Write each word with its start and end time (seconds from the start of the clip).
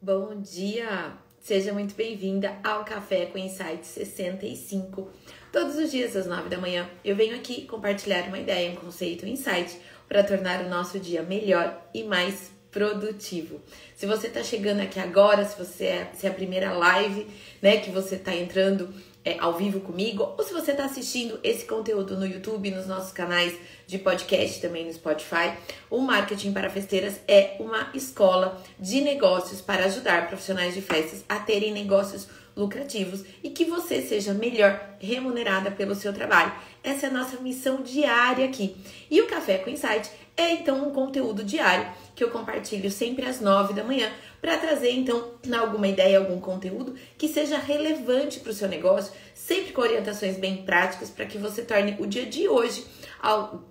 Bom 0.00 0.40
dia! 0.40 1.12
Seja 1.40 1.72
muito 1.72 1.92
bem-vinda 1.92 2.56
ao 2.62 2.84
Café 2.84 3.26
com 3.26 3.36
Insight 3.36 3.84
65. 3.84 5.10
Todos 5.52 5.74
os 5.74 5.90
dias 5.90 6.14
às 6.14 6.24
9 6.24 6.48
da 6.48 6.56
manhã 6.56 6.88
eu 7.04 7.16
venho 7.16 7.34
aqui 7.34 7.66
compartilhar 7.66 8.28
uma 8.28 8.38
ideia, 8.38 8.70
um 8.70 8.76
conceito, 8.76 9.26
um 9.26 9.28
insight 9.28 9.76
para 10.08 10.22
tornar 10.22 10.64
o 10.64 10.68
nosso 10.68 11.00
dia 11.00 11.24
melhor 11.24 11.84
e 11.92 12.04
mais 12.04 12.52
produtivo. 12.70 13.60
Se 13.96 14.06
você 14.06 14.28
está 14.28 14.40
chegando 14.44 14.82
aqui 14.82 15.00
agora, 15.00 15.44
se 15.44 15.58
você 15.58 15.86
é, 15.86 16.10
se 16.14 16.28
é 16.28 16.30
a 16.30 16.34
primeira 16.34 16.72
live, 16.74 17.26
né, 17.60 17.78
que 17.78 17.90
você 17.90 18.14
está 18.14 18.32
entrando 18.32 18.94
é, 19.24 19.36
ao 19.38 19.54
vivo 19.54 19.80
comigo, 19.80 20.34
ou 20.38 20.44
se 20.44 20.52
você 20.52 20.70
está 20.70 20.84
assistindo 20.84 21.38
esse 21.42 21.64
conteúdo 21.66 22.16
no 22.16 22.26
YouTube, 22.26 22.70
nos 22.70 22.86
nossos 22.86 23.12
canais 23.12 23.54
de 23.86 23.98
podcast, 23.98 24.60
também 24.60 24.86
no 24.86 24.92
Spotify, 24.92 25.52
o 25.90 26.00
Marketing 26.00 26.52
para 26.52 26.70
Festeiras 26.70 27.20
é 27.26 27.56
uma 27.58 27.90
escola 27.94 28.62
de 28.78 29.00
negócios 29.00 29.60
para 29.60 29.84
ajudar 29.86 30.28
profissionais 30.28 30.74
de 30.74 30.80
festas 30.80 31.24
a 31.28 31.38
terem 31.38 31.72
negócios 31.72 32.28
lucrativos 32.56 33.24
e 33.42 33.50
que 33.50 33.64
você 33.64 34.02
seja 34.02 34.34
melhor 34.34 34.80
remunerada 34.98 35.70
pelo 35.70 35.94
seu 35.94 36.12
trabalho. 36.12 36.52
Essa 36.82 37.06
é 37.06 37.08
a 37.08 37.12
nossa 37.12 37.40
missão 37.40 37.82
diária 37.82 38.44
aqui. 38.44 38.76
E 39.10 39.20
o 39.20 39.26
Café 39.26 39.58
com 39.58 39.70
Insight 39.70 40.10
é 40.38 40.52
então 40.52 40.88
um 40.88 40.92
conteúdo 40.92 41.42
diário 41.42 41.90
que 42.14 42.22
eu 42.22 42.30
compartilho 42.30 42.90
sempre 42.90 43.26
às 43.26 43.40
nove 43.40 43.74
da 43.74 43.82
manhã 43.82 44.08
para 44.40 44.56
trazer 44.56 44.92
então 44.92 45.32
alguma 45.58 45.88
ideia, 45.88 46.18
algum 46.18 46.40
conteúdo 46.40 46.94
que 47.18 47.26
seja 47.26 47.58
relevante 47.58 48.38
para 48.38 48.50
o 48.50 48.54
seu 48.54 48.68
negócio, 48.68 49.12
sempre 49.34 49.72
com 49.72 49.82
orientações 49.82 50.36
bem 50.36 50.58
práticas 50.58 51.10
para 51.10 51.26
que 51.26 51.36
você 51.36 51.62
torne 51.62 51.96
o 51.98 52.06
dia 52.06 52.24
de 52.24 52.48
hoje, 52.48 52.86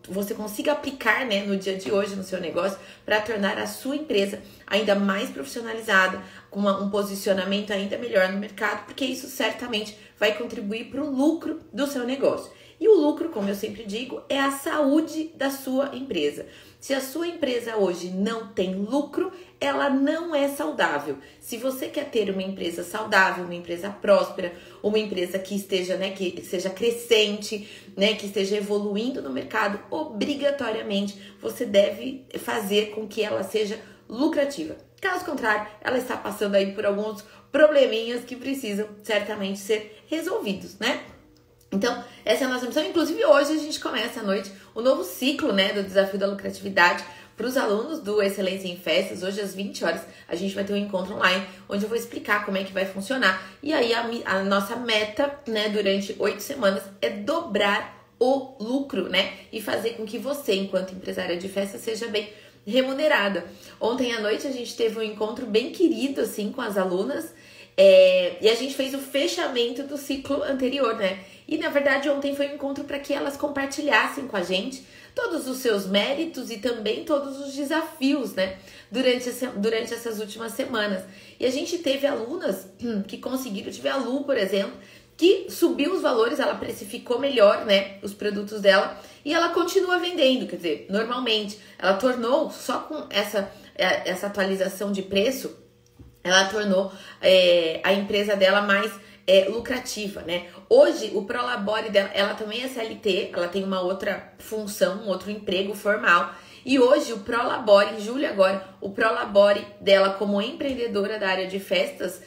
você 0.10 0.34
consiga 0.34 0.74
aplicar 0.74 1.26
né, 1.26 1.46
no 1.46 1.56
dia 1.56 1.78
de 1.78 1.90
hoje 1.90 2.18
no 2.18 2.24
seu 2.24 2.42
negócio 2.42 2.78
para 3.06 3.22
tornar 3.22 3.58
a 3.58 3.66
sua 3.66 3.96
empresa 3.96 4.42
ainda 4.66 4.94
mais 4.94 5.30
profissionalizada, 5.30 6.22
com 6.50 6.60
uma, 6.60 6.82
um 6.82 6.90
posicionamento 6.90 7.72
ainda 7.72 7.98
melhor 7.98 8.30
no 8.30 8.38
mercado, 8.38 8.86
porque 8.86 9.06
isso 9.06 9.28
certamente 9.28 9.98
vai 10.20 10.38
contribuir 10.38 10.86
para 10.86 11.02
o 11.02 11.10
lucro 11.10 11.62
do 11.72 11.88
seu 11.88 12.04
negócio. 12.04 12.52
E 12.80 12.88
o 12.88 12.96
lucro, 12.96 13.30
como 13.30 13.50
eu 13.50 13.56
sempre 13.56 13.84
digo, 13.84 14.22
é 14.30 14.40
a 14.40 14.52
saúde 14.52 15.32
da 15.36 15.50
sua 15.50 15.96
empresa. 15.96 16.46
Se 16.80 16.94
a 16.94 17.02
sua 17.02 17.28
empresa 17.28 17.76
hoje 17.76 18.10
não 18.10 18.48
tem 18.48 18.76
lucro, 18.76 19.32
ela 19.60 19.90
não 19.90 20.36
é 20.36 20.48
saudável. 20.48 21.18
Se 21.40 21.58
você 21.58 21.88
quer 21.88 22.10
ter 22.12 22.30
uma 22.30 22.44
empresa 22.44 22.84
saudável, 22.84 23.46
uma 23.46 23.56
empresa 23.56 23.90
próspera, 23.90 24.54
uma 24.84 25.00
empresa 25.00 25.40
que 25.40 25.56
esteja, 25.56 25.98
né, 25.98 26.12
que 26.12 26.42
seja 26.46 26.70
crescente, 26.70 27.68
né, 27.96 28.14
que 28.14 28.28
esteja 28.28 28.58
evoluindo 28.58 29.22
no 29.22 29.32
mercado, 29.32 29.80
obrigatoriamente 29.90 31.20
você 31.42 31.66
deve 31.66 32.26
fazer 32.40 32.92
com 32.92 33.08
que 33.08 33.24
ela 33.24 33.44
seja 33.44 33.80
lucrativa. 34.08 34.78
Caso 35.02 35.26
contrário, 35.26 35.68
ela 35.82 35.98
está 35.98 36.16
passando 36.16 36.56
aí 36.56 36.74
por 36.74 36.86
alguns 36.86 37.24
probleminhas 37.52 38.24
que 38.24 38.36
precisam 38.36 38.88
certamente 39.04 39.60
ser 39.60 40.04
resolvidos, 40.08 40.78
né? 40.78 41.02
Então, 41.72 42.04
essa 42.24 42.44
é 42.44 42.48
a 42.48 42.50
nossa 42.50 42.66
missão. 42.66 42.84
Inclusive, 42.84 43.26
hoje 43.26 43.54
a 43.54 43.58
gente 43.58 43.80
começa 43.80 44.22
à 44.22 44.24
noite 44.24 44.52
o 44.74 44.82
novo 44.82 45.04
ciclo 45.04 45.52
né, 45.52 45.74
do 45.74 45.84
Desafio 45.84 46.18
da 46.18 46.28
Lucratividade 46.28 47.04
para 47.36 47.46
os 47.46 47.56
alunos 47.56 48.00
do 48.00 48.22
Excelência 48.22 48.68
em 48.68 48.78
Festas. 48.78 49.22
Hoje, 49.22 49.42
às 49.42 49.54
20 49.54 49.84
horas, 49.84 50.02
a 50.28 50.36
gente 50.36 50.56
vai 50.56 50.64
ter 50.64 50.74
um 50.74 50.78
encontro 50.78 51.16
online 51.16 51.46
onde 51.70 51.84
eu 51.84 51.90
vou 51.90 51.98
explicar 51.98 52.46
como 52.46 52.58
é 52.58 52.64
que 52.64 52.74
vai 52.74 52.86
funcionar. 52.86 53.42
E 53.62 53.74
aí, 53.74 53.94
a, 53.94 54.10
a 54.26 54.44
nossa 54.44 54.76
meta 54.76 55.40
né, 55.48 55.70
durante 55.70 56.16
oito 56.18 56.42
semanas 56.42 56.84
é 57.02 57.10
dobrar 57.10 57.96
o 58.20 58.56
lucro, 58.60 59.10
né? 59.10 59.34
E 59.52 59.62
fazer 59.62 59.92
com 59.92 60.06
que 60.06 60.18
você, 60.18 60.56
enquanto 60.56 60.94
empresária 60.94 61.38
de 61.38 61.48
festa, 61.48 61.78
seja 61.78 62.08
bem 62.08 62.30
remunerada. 62.66 63.46
Ontem 63.80 64.14
à 64.14 64.20
noite 64.20 64.48
a 64.48 64.52
gente 64.52 64.76
teve 64.76 65.00
um 65.00 65.04
encontro 65.04 65.46
bem 65.46 65.72
querido, 65.72 66.22
assim, 66.22 66.52
com 66.52 66.62
as 66.62 66.78
alunas. 66.78 67.34
É, 67.80 68.38
e 68.42 68.50
a 68.50 68.56
gente 68.56 68.74
fez 68.74 68.96
o 68.96 68.98
fechamento 68.98 69.84
do 69.84 69.98
ciclo 69.98 70.42
anterior, 70.42 70.96
né? 70.96 71.20
E 71.48 71.58
na 71.58 71.70
verdade 71.70 72.10
ontem 72.10 72.36
foi 72.36 72.48
um 72.48 72.56
encontro 72.56 72.84
para 72.84 72.98
que 72.98 73.14
elas 73.14 73.38
compartilhassem 73.38 74.28
com 74.28 74.36
a 74.36 74.42
gente 74.42 74.84
todos 75.14 75.48
os 75.48 75.60
seus 75.60 75.86
méritos 75.86 76.50
e 76.50 76.58
também 76.58 77.04
todos 77.04 77.40
os 77.40 77.54
desafios, 77.54 78.34
né? 78.34 78.58
Durante, 78.92 79.30
durante 79.58 79.94
essas 79.94 80.20
últimas 80.20 80.54
semanas. 80.54 81.04
E 81.40 81.46
a 81.46 81.52
gente 81.52 81.78
teve 81.78 82.08
alunas 82.08 82.68
que 83.08 83.20
conseguiram, 83.20 83.72
tive 83.72 83.90
a 83.90 83.98
Lu, 83.98 84.24
por 84.24 84.38
exemplo, 84.38 84.74
que 85.16 85.48
subiu 85.50 85.94
os 85.94 86.02
valores, 86.02 86.40
ela 86.40 86.56
precificou 86.56 87.20
melhor, 87.20 87.66
né, 87.66 87.98
os 88.04 88.14
produtos 88.14 88.62
dela 88.62 89.00
e 89.26 89.34
ela 89.34 89.50
continua 89.50 89.98
vendendo, 89.98 90.46
quer 90.48 90.58
dizer, 90.58 90.86
normalmente 90.90 91.58
ela 91.80 91.96
tornou 91.96 92.52
só 92.52 92.80
com 92.80 93.08
essa 93.10 93.52
é, 93.78 94.10
essa 94.10 94.28
atualização 94.28 94.92
de 94.92 95.04
preço, 95.04 95.56
ela 96.28 96.46
tornou 96.46 96.92
é, 97.22 97.80
a 97.84 97.94
empresa 97.94 98.36
dela 98.36 98.62
mais 98.62 98.92
é, 99.28 99.50
lucrativa, 99.50 100.22
né? 100.22 100.48
Hoje, 100.70 101.12
o 101.14 101.24
Prolabore 101.24 101.90
dela, 101.90 102.10
ela 102.14 102.34
também 102.34 102.64
é 102.64 102.68
CLT, 102.68 103.32
ela 103.34 103.48
tem 103.48 103.64
uma 103.64 103.82
outra 103.82 104.34
função, 104.40 105.04
um 105.04 105.08
outro 105.08 105.30
emprego 105.30 105.74
formal. 105.74 106.34
E 106.66 106.80
hoje, 106.80 107.14
o 107.14 107.20
Prolabore, 107.20 107.96
em 107.96 108.02
julho 108.02 108.28
agora, 108.28 108.66
o 108.80 108.90
Prolabore 108.90 109.66
dela 109.82 110.12
como 110.12 110.42
empreendedora 110.42 111.20
da 111.20 111.30
área 111.30 111.48
de 111.48 111.60
festas 111.60 112.22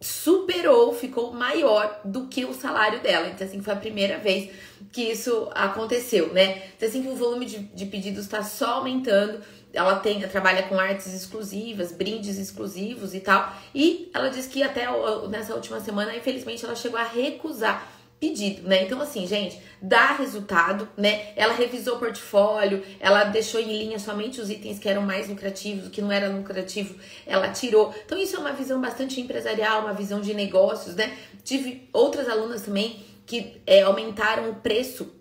superou, 0.00 0.92
ficou 0.92 1.32
maior 1.32 2.00
do 2.04 2.26
que 2.26 2.44
o 2.44 2.52
salário 2.52 3.00
dela. 3.00 3.28
Então, 3.28 3.46
assim, 3.46 3.62
foi 3.62 3.72
a 3.72 3.76
primeira 3.76 4.18
vez 4.18 4.50
que 4.90 5.02
isso 5.02 5.48
aconteceu, 5.54 6.32
né? 6.32 6.62
Então, 6.76 6.88
assim, 6.88 7.02
que 7.02 7.08
o 7.08 7.14
volume 7.14 7.46
de, 7.46 7.58
de 7.58 7.86
pedidos 7.86 8.24
está 8.24 8.42
só 8.42 8.78
aumentando 8.78 9.40
ela 9.72 9.96
tem, 9.96 10.20
trabalha 10.28 10.64
com 10.64 10.78
artes 10.78 11.12
exclusivas, 11.12 11.92
brindes 11.92 12.38
exclusivos 12.38 13.14
e 13.14 13.20
tal. 13.20 13.54
E 13.74 14.10
ela 14.14 14.28
diz 14.28 14.46
que 14.46 14.62
até 14.62 14.86
nessa 15.28 15.54
última 15.54 15.80
semana, 15.80 16.14
infelizmente, 16.14 16.64
ela 16.64 16.74
chegou 16.74 16.98
a 16.98 17.04
recusar 17.04 17.90
pedido, 18.22 18.68
né? 18.68 18.84
Então, 18.84 19.00
assim, 19.00 19.26
gente, 19.26 19.60
dá 19.80 20.12
resultado, 20.12 20.88
né? 20.96 21.32
Ela 21.34 21.54
revisou 21.54 21.96
o 21.96 21.98
portfólio, 21.98 22.84
ela 23.00 23.24
deixou 23.24 23.60
em 23.60 23.76
linha 23.76 23.98
somente 23.98 24.40
os 24.40 24.48
itens 24.48 24.78
que 24.78 24.88
eram 24.88 25.02
mais 25.02 25.28
lucrativos, 25.28 25.88
o 25.88 25.90
que 25.90 26.00
não 26.00 26.12
era 26.12 26.28
lucrativo, 26.28 26.94
ela 27.26 27.48
tirou. 27.48 27.92
Então, 28.06 28.16
isso 28.16 28.36
é 28.36 28.38
uma 28.38 28.52
visão 28.52 28.80
bastante 28.80 29.20
empresarial, 29.20 29.80
uma 29.80 29.92
visão 29.92 30.20
de 30.20 30.32
negócios, 30.34 30.94
né? 30.94 31.16
Tive 31.42 31.88
outras 31.92 32.28
alunas 32.28 32.62
também 32.62 33.04
que 33.26 33.60
é, 33.66 33.82
aumentaram 33.82 34.50
o 34.50 34.54
preço 34.54 35.12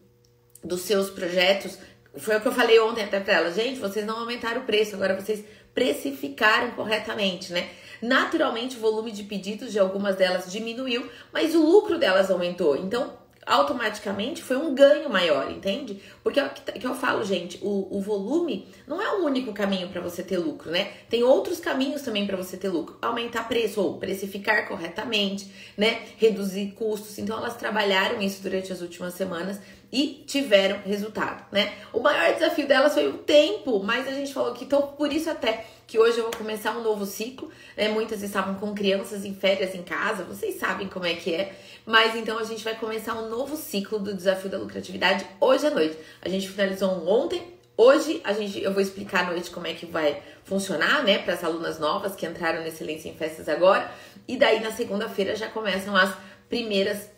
dos 0.64 0.82
seus 0.82 1.10
projetos 1.10 1.80
foi 2.18 2.38
o 2.38 2.42
que 2.42 2.48
eu 2.48 2.52
falei 2.52 2.80
ontem 2.80 3.04
até 3.04 3.20
pra 3.20 3.36
ela. 3.36 3.52
Gente, 3.52 3.80
vocês 3.80 4.06
não 4.06 4.20
aumentaram 4.20 4.62
o 4.62 4.66
preço, 4.66 4.96
agora 4.96 5.20
vocês 5.20 5.44
precificaram 5.74 6.72
corretamente, 6.72 7.54
né? 7.54 7.70
Naturalmente, 8.02 8.78
o 8.78 8.80
volume 8.80 9.12
de 9.12 9.24
pedidos 9.24 9.72
de 9.72 9.80
algumas 9.80 10.16
delas 10.16 10.52
diminuiu, 10.52 11.10
mas 11.32 11.54
o 11.56 11.64
lucro 11.64 11.98
delas 11.98 12.32
aumentou. 12.32 12.76
Então, 12.76 13.14
automaticamente 13.52 14.42
foi 14.42 14.56
um 14.56 14.74
ganho 14.74 15.10
maior, 15.10 15.52
entende? 15.52 16.02
Porque 16.24 16.40
é 16.40 16.46
o 16.46 16.50
que, 16.50 16.80
que 16.80 16.88
eu 16.88 16.96
falo, 16.96 17.24
gente, 17.26 17.60
o, 17.62 17.98
o 17.98 18.00
volume 18.00 18.66
não 18.88 19.02
é 19.02 19.12
o 19.12 19.26
único 19.26 19.52
caminho 19.52 19.90
para 19.90 20.00
você 20.00 20.24
ter 20.24 20.38
lucro, 20.38 20.72
né? 20.72 20.92
Tem 21.10 21.22
outros 21.22 21.60
caminhos 21.60 22.02
também 22.02 22.26
para 22.26 22.38
você 22.38 22.56
ter 22.56 22.70
lucro. 22.70 22.98
Aumentar 23.02 23.50
preço 23.50 23.82
ou 23.82 23.98
precificar 23.98 24.70
corretamente, 24.70 25.52
né? 25.78 26.02
Reduzir 26.18 26.72
custos. 26.78 27.20
Então 27.20 27.38
elas 27.38 27.58
trabalharam 27.58 28.22
isso 28.22 28.42
durante 28.42 28.72
as 28.72 28.82
últimas 28.82 29.16
semanas 29.16 29.60
e 29.92 30.24
tiveram 30.26 30.80
resultado, 30.86 31.46
né? 31.52 31.74
O 31.92 32.00
maior 32.00 32.34
desafio 32.34 32.66
delas 32.66 32.94
foi 32.94 33.10
o 33.10 33.18
tempo, 33.18 33.84
mas 33.84 34.08
a 34.08 34.12
gente 34.12 34.34
falou 34.34 34.54
que 34.54 34.64
então 34.64 34.82
por 34.98 35.12
isso 35.12 35.30
até 35.30 35.66
que 35.86 36.00
hoje 36.00 36.20
eu 36.20 36.24
vou 36.24 36.32
começar 36.32 36.72
um 36.78 36.82
novo 36.82 37.06
ciclo, 37.06 37.52
né? 37.76 37.90
Muitas 37.90 38.24
estavam 38.24 38.56
com 38.56 38.74
crianças 38.74 39.26
em 39.26 39.34
férias 39.34 39.76
em 39.76 39.84
casa, 39.84 40.24
vocês 40.24 40.56
sabem 40.56 40.88
como 40.88 41.06
é 41.06 41.16
que 41.16 41.34
é. 41.34 41.54
Mas 41.86 42.16
então 42.16 42.38
a 42.38 42.44
gente 42.44 42.64
vai 42.64 42.76
começar 42.76 43.16
um 43.16 43.30
novo 43.30 43.56
ciclo 43.56 44.00
do 44.00 44.14
desafio 44.14 44.50
da 44.50 44.58
lucratividade 44.58 45.26
hoje 45.40 45.68
à 45.68 45.72
noite. 45.72 45.98
A 46.22 46.30
gente 46.30 46.48
finalizou 46.48 46.92
um 46.92 47.08
ontem, 47.10 47.42
hoje 47.76 48.22
a 48.24 48.34
gente 48.34 48.62
eu 48.62 48.72
vou 48.72 48.82
explicar 48.82 49.28
à 49.28 49.32
noite 49.32 49.50
como 49.50 49.68
é 49.68 49.74
que 49.74 49.86
vai 49.86 50.22
funcionar, 50.44 51.04
né, 51.04 51.20
para 51.20 51.34
as 51.34 51.44
alunas 51.44 51.80
novas 51.80 52.16
que 52.16 52.26
entraram 52.26 52.62
na 52.62 52.68
Excelência 52.68 53.10
em 53.10 53.16
Festas 53.16 53.50
agora. 53.50 53.92
E 54.28 54.38
daí 54.38 54.60
na 54.60 54.72
segunda-feira 54.72 55.36
já 55.36 55.48
começam 55.48 55.96
as 55.96 56.14
primeiras 56.48 57.10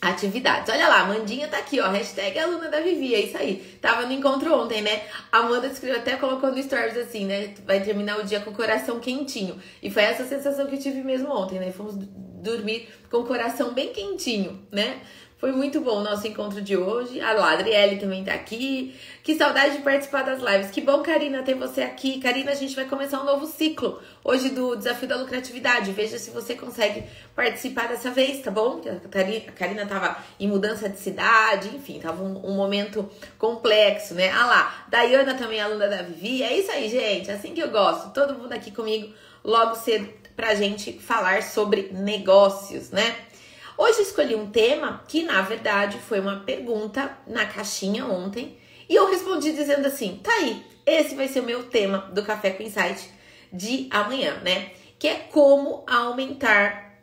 atividades. 0.00 0.72
Olha 0.72 0.88
lá, 0.88 1.04
Mandinha 1.04 1.48
tá 1.48 1.58
aqui, 1.58 1.80
ó, 1.80 1.88
hashtag 1.88 2.38
aluna 2.38 2.68
da 2.68 2.80
Vivi, 2.80 3.14
é 3.14 3.20
isso 3.20 3.36
aí. 3.36 3.78
Tava 3.80 4.06
no 4.06 4.12
encontro 4.12 4.54
ontem, 4.54 4.82
né? 4.82 5.02
A 5.32 5.38
Amanda 5.38 5.66
escreveu 5.66 5.98
até 5.98 6.16
colocou 6.16 6.52
no 6.52 6.62
stories 6.62 6.96
assim, 6.96 7.24
né? 7.24 7.54
Vai 7.64 7.82
terminar 7.82 8.18
o 8.18 8.24
dia 8.24 8.40
com 8.40 8.50
o 8.50 8.54
coração 8.54 9.00
quentinho. 9.00 9.58
E 9.82 9.90
foi 9.90 10.02
essa 10.02 10.24
sensação 10.24 10.66
que 10.66 10.76
eu 10.76 10.80
tive 10.80 11.02
mesmo 11.02 11.30
ontem, 11.30 11.58
né? 11.58 11.72
Fomos 11.72 11.96
dormir 12.46 12.88
com 13.10 13.18
o 13.18 13.24
coração 13.24 13.72
bem 13.74 13.92
quentinho, 13.92 14.66
né? 14.70 15.00
Foi 15.38 15.52
muito 15.52 15.82
bom 15.82 15.98
o 15.98 16.02
nosso 16.02 16.26
encontro 16.26 16.62
de 16.62 16.74
hoje. 16.78 17.20
A 17.20 17.32
Adriele 17.50 17.98
também 17.98 18.24
tá 18.24 18.32
aqui. 18.32 18.96
Que 19.22 19.36
saudade 19.36 19.76
de 19.76 19.82
participar 19.82 20.22
das 20.22 20.40
lives. 20.40 20.70
Que 20.70 20.80
bom, 20.80 21.02
Karina, 21.02 21.42
ter 21.42 21.54
você 21.54 21.82
aqui. 21.82 22.18
Karina, 22.18 22.52
a 22.52 22.54
gente 22.54 22.74
vai 22.74 22.86
começar 22.86 23.20
um 23.20 23.24
novo 23.24 23.46
ciclo 23.46 24.00
hoje 24.24 24.48
do 24.48 24.74
Desafio 24.74 25.06
da 25.06 25.16
Lucratividade. 25.16 25.92
Veja 25.92 26.18
se 26.18 26.30
você 26.30 26.54
consegue 26.54 27.04
participar 27.34 27.86
dessa 27.86 28.10
vez, 28.10 28.40
tá 28.40 28.50
bom? 28.50 28.80
A 28.88 29.52
Karina 29.52 29.84
tava 29.84 30.16
em 30.40 30.48
mudança 30.48 30.88
de 30.88 30.98
cidade, 30.98 31.68
enfim, 31.76 32.00
tava 32.00 32.22
um, 32.22 32.52
um 32.52 32.54
momento 32.54 33.06
complexo, 33.36 34.14
né? 34.14 34.30
Ah 34.30 34.46
lá, 34.46 34.86
Dayana 34.88 35.34
também, 35.34 35.60
aluna 35.60 35.86
da 35.86 36.00
Vivi. 36.00 36.42
É 36.42 36.56
isso 36.58 36.72
aí, 36.72 36.88
gente. 36.88 37.30
Assim 37.30 37.52
que 37.52 37.60
eu 37.60 37.70
gosto. 37.70 38.10
Todo 38.14 38.38
mundo 38.38 38.54
aqui 38.54 38.70
comigo 38.70 39.12
logo 39.44 39.74
cedo 39.74 40.08
pra 40.36 40.54
gente 40.54 40.92
falar 40.92 41.42
sobre 41.42 41.88
negócios, 41.92 42.90
né? 42.90 43.16
Hoje 43.78 44.02
escolhi 44.02 44.34
um 44.34 44.50
tema 44.50 45.02
que, 45.08 45.22
na 45.22 45.40
verdade, 45.42 45.98
foi 45.98 46.20
uma 46.20 46.40
pergunta 46.40 47.16
na 47.26 47.46
caixinha 47.46 48.06
ontem 48.06 48.58
e 48.88 48.94
eu 48.94 49.10
respondi 49.10 49.52
dizendo 49.52 49.86
assim: 49.86 50.20
tá 50.22 50.32
aí, 50.32 50.64
esse 50.84 51.14
vai 51.14 51.26
ser 51.26 51.40
o 51.40 51.44
meu 51.44 51.64
tema 51.64 51.98
do 52.12 52.22
Café 52.22 52.50
com 52.50 52.62
Insight 52.62 53.10
de 53.52 53.88
amanhã, 53.90 54.40
né? 54.44 54.72
Que 54.98 55.08
é 55.08 55.14
como 55.14 55.84
aumentar 55.86 57.00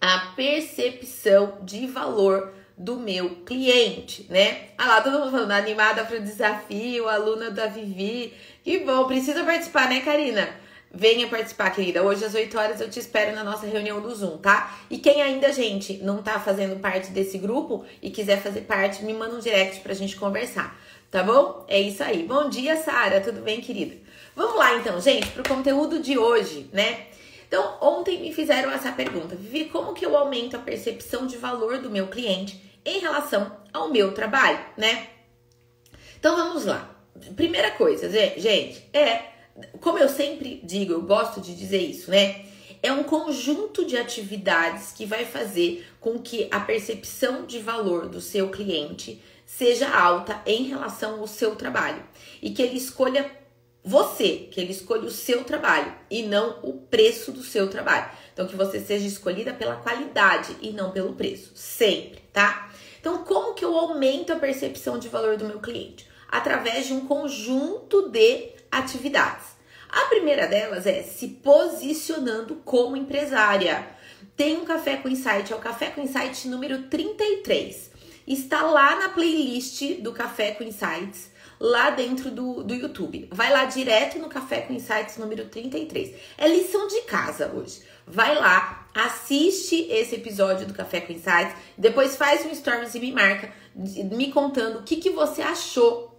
a 0.00 0.32
percepção 0.34 1.58
de 1.62 1.86
valor 1.86 2.52
do 2.76 2.98
meu 2.98 3.36
cliente, 3.46 4.26
né? 4.28 4.70
Ah 4.76 4.86
lá, 4.88 5.00
todo 5.00 5.18
mundo 5.18 5.30
falando 5.30 5.52
animada 5.52 6.04
para 6.04 6.16
o 6.16 6.22
desafio, 6.22 7.08
aluna 7.08 7.50
da 7.50 7.66
Vivi. 7.66 8.34
Que 8.64 8.80
bom, 8.80 9.06
precisa 9.06 9.44
participar, 9.44 9.88
né, 9.88 10.00
Karina? 10.00 10.48
Venha 10.94 11.26
participar, 11.26 11.70
querida. 11.70 12.02
Hoje 12.02 12.22
às 12.22 12.34
8 12.34 12.58
horas 12.58 12.80
eu 12.80 12.90
te 12.90 12.98
espero 12.98 13.34
na 13.34 13.42
nossa 13.42 13.66
reunião 13.66 13.98
do 14.02 14.14
Zoom, 14.14 14.36
tá? 14.36 14.78
E 14.90 14.98
quem 14.98 15.22
ainda, 15.22 15.50
gente, 15.50 15.94
não 16.02 16.22
tá 16.22 16.38
fazendo 16.38 16.78
parte 16.80 17.10
desse 17.12 17.38
grupo 17.38 17.82
e 18.02 18.10
quiser 18.10 18.42
fazer 18.42 18.62
parte, 18.62 19.02
me 19.02 19.14
manda 19.14 19.34
um 19.34 19.38
direct 19.38 19.80
pra 19.80 19.94
gente 19.94 20.16
conversar, 20.16 20.78
tá 21.10 21.22
bom? 21.22 21.64
É 21.66 21.80
isso 21.80 22.02
aí. 22.02 22.24
Bom 22.24 22.50
dia, 22.50 22.76
Sara. 22.76 23.22
Tudo 23.22 23.40
bem, 23.40 23.62
querida? 23.62 23.96
Vamos 24.36 24.56
lá 24.56 24.76
então, 24.76 25.00
gente, 25.00 25.28
pro 25.28 25.48
conteúdo 25.48 25.98
de 25.98 26.18
hoje, 26.18 26.68
né? 26.74 27.06
Então, 27.48 27.78
ontem 27.80 28.20
me 28.20 28.30
fizeram 28.34 28.70
essa 28.70 28.92
pergunta: 28.92 29.34
Vivi, 29.34 29.70
como 29.70 29.94
que 29.94 30.04
eu 30.04 30.14
aumento 30.14 30.56
a 30.56 30.60
percepção 30.60 31.26
de 31.26 31.38
valor 31.38 31.78
do 31.78 31.88
meu 31.88 32.08
cliente 32.08 32.62
em 32.84 32.98
relação 32.98 33.50
ao 33.72 33.88
meu 33.88 34.12
trabalho, 34.12 34.60
né? 34.76 35.06
Então 36.18 36.36
vamos 36.36 36.66
lá. 36.66 36.94
Primeira 37.34 37.70
coisa, 37.70 38.10
gente, 38.10 38.88
é 38.92 39.32
como 39.80 39.98
eu 39.98 40.08
sempre 40.08 40.60
digo, 40.64 40.92
eu 40.92 41.02
gosto 41.02 41.40
de 41.40 41.54
dizer 41.54 41.80
isso, 41.80 42.10
né? 42.10 42.46
É 42.82 42.92
um 42.92 43.04
conjunto 43.04 43.84
de 43.84 43.96
atividades 43.96 44.92
que 44.92 45.06
vai 45.06 45.24
fazer 45.24 45.86
com 46.00 46.18
que 46.18 46.48
a 46.50 46.58
percepção 46.60 47.46
de 47.46 47.60
valor 47.60 48.08
do 48.08 48.20
seu 48.20 48.48
cliente 48.50 49.22
seja 49.46 49.88
alta 49.88 50.40
em 50.46 50.64
relação 50.64 51.20
ao 51.20 51.26
seu 51.26 51.54
trabalho 51.54 52.02
e 52.40 52.50
que 52.50 52.62
ele 52.62 52.76
escolha 52.76 53.30
você, 53.84 54.48
que 54.50 54.60
ele 54.60 54.72
escolha 54.72 55.02
o 55.02 55.10
seu 55.10 55.44
trabalho 55.44 55.92
e 56.10 56.22
não 56.22 56.60
o 56.62 56.72
preço 56.72 57.32
do 57.32 57.42
seu 57.42 57.68
trabalho. 57.68 58.10
Então, 58.32 58.46
que 58.46 58.56
você 58.56 58.80
seja 58.80 59.06
escolhida 59.06 59.52
pela 59.52 59.76
qualidade 59.76 60.56
e 60.62 60.70
não 60.70 60.90
pelo 60.90 61.14
preço, 61.14 61.52
sempre, 61.54 62.20
tá? 62.32 62.72
Então, 63.00 63.24
como 63.24 63.54
que 63.54 63.64
eu 63.64 63.76
aumento 63.76 64.32
a 64.32 64.36
percepção 64.36 64.98
de 64.98 65.08
valor 65.08 65.36
do 65.36 65.44
meu 65.44 65.60
cliente? 65.60 66.08
Através 66.28 66.86
de 66.86 66.94
um 66.94 67.06
conjunto 67.06 68.08
de 68.08 68.51
atividades. 68.72 69.52
A 69.90 70.06
primeira 70.06 70.46
delas 70.46 70.86
é 70.86 71.02
se 71.02 71.28
posicionando 71.28 72.56
como 72.64 72.96
empresária. 72.96 73.86
Tem 74.34 74.56
um 74.56 74.64
Café 74.64 74.96
com 74.96 75.08
Insight, 75.10 75.52
é 75.52 75.56
o 75.56 75.58
Café 75.58 75.90
com 75.90 76.00
Insight 76.00 76.48
número 76.48 76.84
33. 76.84 77.90
Está 78.26 78.62
lá 78.62 78.96
na 78.96 79.08
playlist 79.10 80.00
do 80.00 80.12
Café 80.12 80.52
com 80.52 80.64
Insights, 80.64 81.30
lá 81.60 81.90
dentro 81.90 82.30
do, 82.30 82.64
do 82.64 82.74
YouTube. 82.74 83.28
Vai 83.30 83.52
lá 83.52 83.66
direto 83.66 84.18
no 84.18 84.28
Café 84.28 84.62
com 84.62 84.72
Insights 84.72 85.18
número 85.18 85.46
33. 85.48 86.16
É 86.38 86.48
lição 86.48 86.88
de 86.88 87.02
casa 87.02 87.52
hoje. 87.54 87.82
Vai 88.06 88.34
lá, 88.34 88.88
assiste 88.94 89.86
esse 89.90 90.14
episódio 90.14 90.66
do 90.66 90.72
Café 90.72 91.02
com 91.02 91.12
Insights, 91.12 91.54
depois 91.76 92.16
faz 92.16 92.46
um 92.46 92.54
stories 92.54 92.94
e 92.94 93.00
me 93.00 93.12
marca, 93.12 93.52
me 93.74 94.32
contando 94.32 94.78
o 94.78 94.82
que, 94.82 94.96
que 94.96 95.10
você 95.10 95.42
achou 95.42 96.11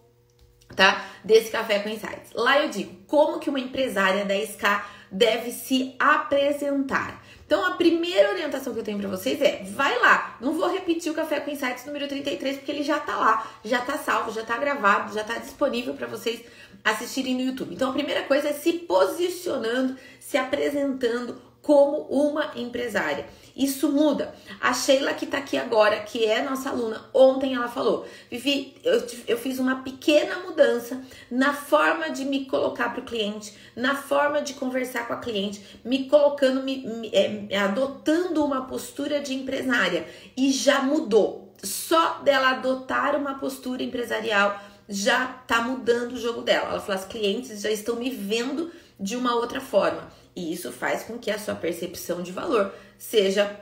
tá? 0.75 1.05
Desse 1.23 1.51
Café 1.51 1.79
com 1.79 1.89
Insights. 1.89 2.31
Lá 2.33 2.61
eu 2.61 2.69
digo 2.69 2.95
como 3.07 3.39
que 3.39 3.49
uma 3.49 3.59
empresária 3.59 4.25
10K 4.25 4.81
deve 5.11 5.51
se 5.51 5.95
apresentar. 5.99 7.23
Então, 7.45 7.65
a 7.65 7.71
primeira 7.75 8.31
orientação 8.31 8.73
que 8.73 8.79
eu 8.79 8.83
tenho 8.83 8.97
para 8.97 9.09
vocês 9.09 9.39
é: 9.41 9.63
vai 9.63 9.99
lá. 9.99 10.37
Não 10.41 10.53
vou 10.53 10.71
repetir 10.71 11.11
o 11.11 11.15
Café 11.15 11.39
com 11.39 11.51
Insights 11.51 11.85
número 11.85 12.07
33 12.07 12.57
porque 12.57 12.71
ele 12.71 12.83
já 12.83 12.99
tá 12.99 13.15
lá, 13.15 13.47
já 13.63 13.79
tá 13.81 13.97
salvo, 13.97 14.31
já 14.31 14.43
tá 14.43 14.57
gravado, 14.57 15.13
já 15.13 15.23
tá 15.23 15.37
disponível 15.37 15.93
para 15.93 16.07
vocês 16.07 16.41
assistirem 16.83 17.35
no 17.35 17.41
YouTube. 17.41 17.75
Então, 17.75 17.91
a 17.91 17.93
primeira 17.93 18.23
coisa 18.23 18.49
é 18.49 18.53
se 18.53 18.73
posicionando, 18.73 19.95
se 20.19 20.37
apresentando 20.37 21.39
como 21.61 22.07
uma 22.09 22.51
empresária. 22.55 23.25
Isso 23.55 23.91
muda. 23.91 24.33
A 24.59 24.73
Sheila, 24.73 25.13
que 25.13 25.27
tá 25.27 25.37
aqui 25.37 25.57
agora, 25.57 25.99
que 25.99 26.25
é 26.25 26.41
nossa 26.41 26.69
aluna, 26.69 27.05
ontem 27.13 27.53
ela 27.53 27.67
falou: 27.67 28.05
Vivi, 28.29 28.75
eu, 28.83 29.05
eu 29.27 29.37
fiz 29.37 29.59
uma 29.59 29.83
pequena 29.83 30.39
mudança 30.39 31.03
na 31.29 31.53
forma 31.53 32.09
de 32.09 32.25
me 32.25 32.45
colocar 32.45 32.89
para 32.89 33.01
o 33.01 33.05
cliente, 33.05 33.53
na 33.75 33.95
forma 33.95 34.41
de 34.41 34.55
conversar 34.55 35.07
com 35.07 35.13
a 35.13 35.17
cliente, 35.17 35.79
me 35.85 36.09
colocando, 36.09 36.63
me, 36.63 36.77
me 36.77 37.09
é, 37.13 37.59
adotando 37.59 38.43
uma 38.43 38.65
postura 38.65 39.19
de 39.19 39.35
empresária. 39.35 40.07
E 40.35 40.51
já 40.51 40.81
mudou. 40.81 41.53
Só 41.63 42.19
dela 42.23 42.49
adotar 42.49 43.15
uma 43.15 43.35
postura 43.35 43.83
empresarial 43.83 44.59
já 44.89 45.27
tá 45.27 45.61
mudando 45.61 46.13
o 46.13 46.19
jogo 46.19 46.41
dela. 46.41 46.69
Ela 46.71 46.79
falou: 46.79 46.99
as 46.99 47.07
clientes 47.07 47.61
já 47.61 47.69
estão 47.69 47.97
me 47.97 48.09
vendo 48.09 48.71
de 48.99 49.15
uma 49.15 49.35
outra 49.35 49.61
forma. 49.61 50.09
E 50.35 50.53
isso 50.53 50.71
faz 50.71 51.03
com 51.03 51.17
que 51.17 51.29
a 51.29 51.37
sua 51.37 51.55
percepção 51.55 52.21
de 52.21 52.31
valor 52.31 52.73
seja 52.97 53.59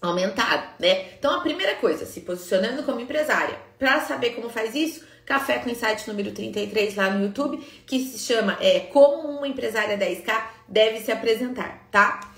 aumentada, 0.00 0.68
né? 0.78 1.12
Então 1.18 1.34
a 1.34 1.40
primeira 1.40 1.74
coisa, 1.76 2.06
se 2.06 2.20
posicionando 2.20 2.82
como 2.82 3.00
empresária. 3.00 3.58
Para 3.78 4.00
saber 4.00 4.30
como 4.30 4.48
faz 4.48 4.74
isso, 4.74 5.04
Café 5.26 5.58
com 5.58 5.68
Insight 5.68 6.08
número 6.08 6.32
33 6.32 6.94
lá 6.94 7.10
no 7.10 7.26
YouTube, 7.26 7.58
que 7.86 8.00
se 8.00 8.18
chama 8.18 8.56
é, 8.60 8.80
Como 8.80 9.28
uma 9.28 9.46
empresária 9.46 9.98
10K 9.98 10.42
deve 10.66 11.00
se 11.00 11.12
apresentar, 11.12 11.86
tá? 11.90 12.32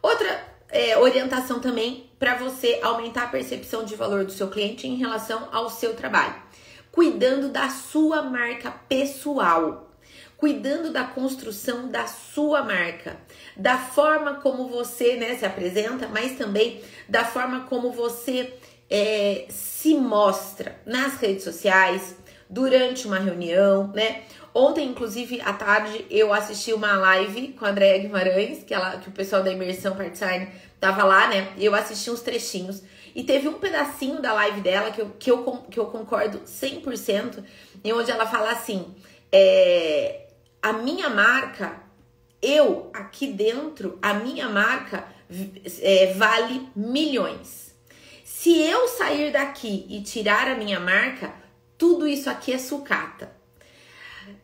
Outra 0.00 0.44
é, 0.70 0.96
orientação 0.98 1.58
também 1.60 2.08
para 2.18 2.36
você 2.36 2.78
aumentar 2.82 3.24
a 3.24 3.28
percepção 3.28 3.84
de 3.84 3.96
valor 3.96 4.24
do 4.24 4.32
seu 4.32 4.48
cliente 4.48 4.86
em 4.86 4.96
relação 4.96 5.48
ao 5.50 5.68
seu 5.70 5.94
trabalho. 5.94 6.34
Cuidando 6.92 7.48
da 7.48 7.68
sua 7.70 8.22
marca 8.22 8.70
pessoal, 8.70 9.87
cuidando 10.38 10.90
da 10.92 11.04
construção 11.04 11.88
da 11.88 12.06
sua 12.06 12.62
marca, 12.62 13.16
da 13.56 13.76
forma 13.76 14.36
como 14.36 14.68
você 14.68 15.16
né, 15.16 15.34
se 15.36 15.44
apresenta, 15.44 16.08
mas 16.08 16.38
também 16.38 16.80
da 17.08 17.24
forma 17.24 17.66
como 17.66 17.92
você 17.92 18.54
é, 18.88 19.46
se 19.50 19.94
mostra 19.94 20.80
nas 20.86 21.16
redes 21.16 21.44
sociais, 21.44 22.16
durante 22.48 23.06
uma 23.06 23.18
reunião, 23.18 23.88
né? 23.88 24.22
Ontem, 24.54 24.88
inclusive, 24.88 25.40
à 25.42 25.52
tarde, 25.52 26.06
eu 26.10 26.32
assisti 26.32 26.72
uma 26.72 26.96
live 26.96 27.48
com 27.48 27.66
a 27.66 27.68
Andréia 27.68 27.98
Guimarães, 27.98 28.64
que, 28.64 28.72
ela, 28.72 28.96
que 28.96 29.08
o 29.08 29.12
pessoal 29.12 29.42
da 29.42 29.52
Imersão 29.52 29.94
Partsign 29.94 30.48
tava 30.80 31.04
lá, 31.04 31.28
né? 31.28 31.52
Eu 31.58 31.74
assisti 31.74 32.10
uns 32.10 32.22
trechinhos. 32.22 32.82
E 33.14 33.22
teve 33.22 33.48
um 33.48 33.54
pedacinho 33.54 34.22
da 34.22 34.32
live 34.32 34.60
dela 34.60 34.90
que 34.90 35.02
eu, 35.02 35.10
que 35.18 35.30
eu, 35.30 35.56
que 35.70 35.78
eu 35.78 35.86
concordo 35.86 36.40
100%, 36.40 37.44
em 37.84 37.92
onde 37.92 38.10
ela 38.10 38.26
fala 38.26 38.50
assim: 38.50 38.94
é, 39.30 40.27
a 40.62 40.72
minha 40.72 41.08
marca, 41.08 41.80
eu 42.42 42.90
aqui 42.92 43.26
dentro, 43.28 43.98
a 44.02 44.14
minha 44.14 44.48
marca 44.48 45.06
é, 45.80 46.12
vale 46.14 46.68
milhões. 46.74 47.74
Se 48.24 48.56
eu 48.56 48.88
sair 48.88 49.32
daqui 49.32 49.86
e 49.88 50.02
tirar 50.02 50.48
a 50.48 50.54
minha 50.54 50.78
marca, 50.78 51.34
tudo 51.76 52.06
isso 52.06 52.30
aqui 52.30 52.52
é 52.52 52.58
sucata. 52.58 53.36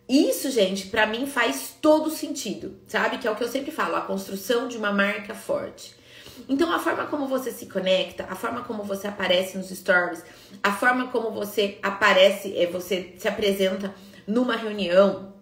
Isso, 0.09 0.51
gente, 0.51 0.89
para 0.89 1.07
mim 1.07 1.27
faz 1.27 1.77
todo 1.81 2.11
sentido, 2.11 2.79
sabe? 2.87 3.19
Que 3.19 3.27
é 3.27 3.31
o 3.31 3.37
que 3.37 3.45
eu 3.45 3.49
sempre 3.49 3.71
falo, 3.71 3.97
a 3.97 4.03
construção 4.03 4.69
de 4.69 4.77
uma 4.77 4.93
marca 4.93 5.35
forte. 5.35 5.95
Então, 6.49 6.73
a 6.73 6.79
forma 6.79 7.07
como 7.07 7.27
você 7.27 7.51
se 7.51 7.67
conecta, 7.67 8.27
a 8.29 8.35
forma 8.35 8.63
como 8.63 8.83
você 8.83 9.07
aparece 9.07 9.57
nos 9.57 9.71
stories, 9.71 10.23
a 10.63 10.73
forma 10.73 11.09
como 11.09 11.31
você 11.31 11.79
aparece, 11.83 12.57
é, 12.59 12.67
você 12.67 13.15
se 13.17 13.29
apresenta 13.29 13.95
numa 14.27 14.57
reunião, 14.57 15.34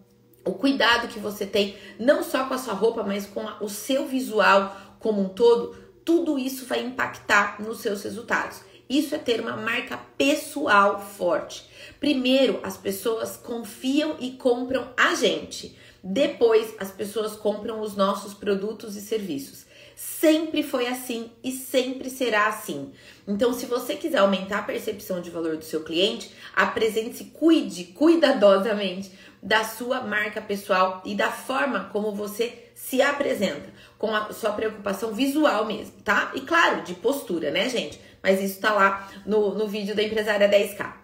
o 0.44 0.52
cuidado 0.52 1.08
que 1.08 1.18
você 1.18 1.46
tem, 1.46 1.76
não 1.98 2.22
só 2.22 2.46
com 2.46 2.54
a 2.54 2.58
sua 2.58 2.74
roupa, 2.74 3.02
mas 3.02 3.26
com 3.26 3.44
o 3.60 3.68
seu 3.68 4.06
visual 4.06 4.76
como 4.98 5.20
um 5.20 5.28
todo, 5.28 5.76
tudo 6.04 6.38
isso 6.38 6.66
vai 6.66 6.84
impactar 6.84 7.60
nos 7.62 7.80
seus 7.80 8.02
resultados. 8.02 8.60
Isso 8.88 9.14
é 9.14 9.18
ter 9.18 9.40
uma 9.40 9.56
marca 9.56 9.96
pessoal 10.18 11.00
forte. 11.00 11.66
Primeiro, 11.98 12.60
as 12.62 12.76
pessoas 12.76 13.36
confiam 13.36 14.16
e 14.20 14.32
compram 14.32 14.90
a 14.96 15.14
gente. 15.14 15.78
Depois, 16.04 16.74
as 16.78 16.90
pessoas 16.90 17.34
compram 17.34 17.80
os 17.80 17.96
nossos 17.96 18.34
produtos 18.34 18.96
e 18.96 19.00
serviços. 19.00 19.64
Sempre 20.02 20.64
foi 20.64 20.88
assim 20.88 21.30
e 21.44 21.52
sempre 21.52 22.10
será 22.10 22.48
assim. 22.48 22.92
Então, 23.26 23.52
se 23.52 23.66
você 23.66 23.94
quiser 23.94 24.18
aumentar 24.18 24.58
a 24.58 24.62
percepção 24.62 25.20
de 25.20 25.30
valor 25.30 25.56
do 25.56 25.64
seu 25.64 25.84
cliente, 25.84 26.32
apresente-se, 26.56 27.26
cuide 27.26 27.84
cuidadosamente 27.84 29.12
da 29.40 29.62
sua 29.62 30.00
marca 30.00 30.40
pessoal 30.40 31.02
e 31.04 31.14
da 31.14 31.30
forma 31.30 31.88
como 31.92 32.12
você 32.12 32.70
se 32.74 33.00
apresenta, 33.00 33.72
com 33.96 34.12
a 34.12 34.32
sua 34.32 34.52
preocupação 34.52 35.12
visual 35.12 35.66
mesmo, 35.66 35.94
tá? 36.02 36.32
E 36.34 36.40
claro, 36.40 36.82
de 36.82 36.94
postura, 36.94 37.52
né, 37.52 37.68
gente? 37.68 38.00
Mas 38.20 38.40
isso 38.40 38.60
tá 38.60 38.72
lá 38.72 39.08
no, 39.24 39.54
no 39.54 39.68
vídeo 39.68 39.94
da 39.94 40.02
empresária 40.02 40.48
10K. 40.48 40.94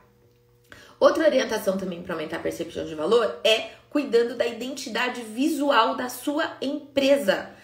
Outra 0.99 1.25
orientação 1.25 1.79
também 1.79 2.03
para 2.03 2.15
aumentar 2.15 2.39
a 2.39 2.41
percepção 2.41 2.85
de 2.85 2.97
valor 2.97 3.39
é 3.45 3.71
cuidando 3.91 4.35
da 4.35 4.47
identidade 4.47 5.23
visual 5.23 5.95
da 5.95 6.09
sua 6.09 6.57
empresa 6.61 7.57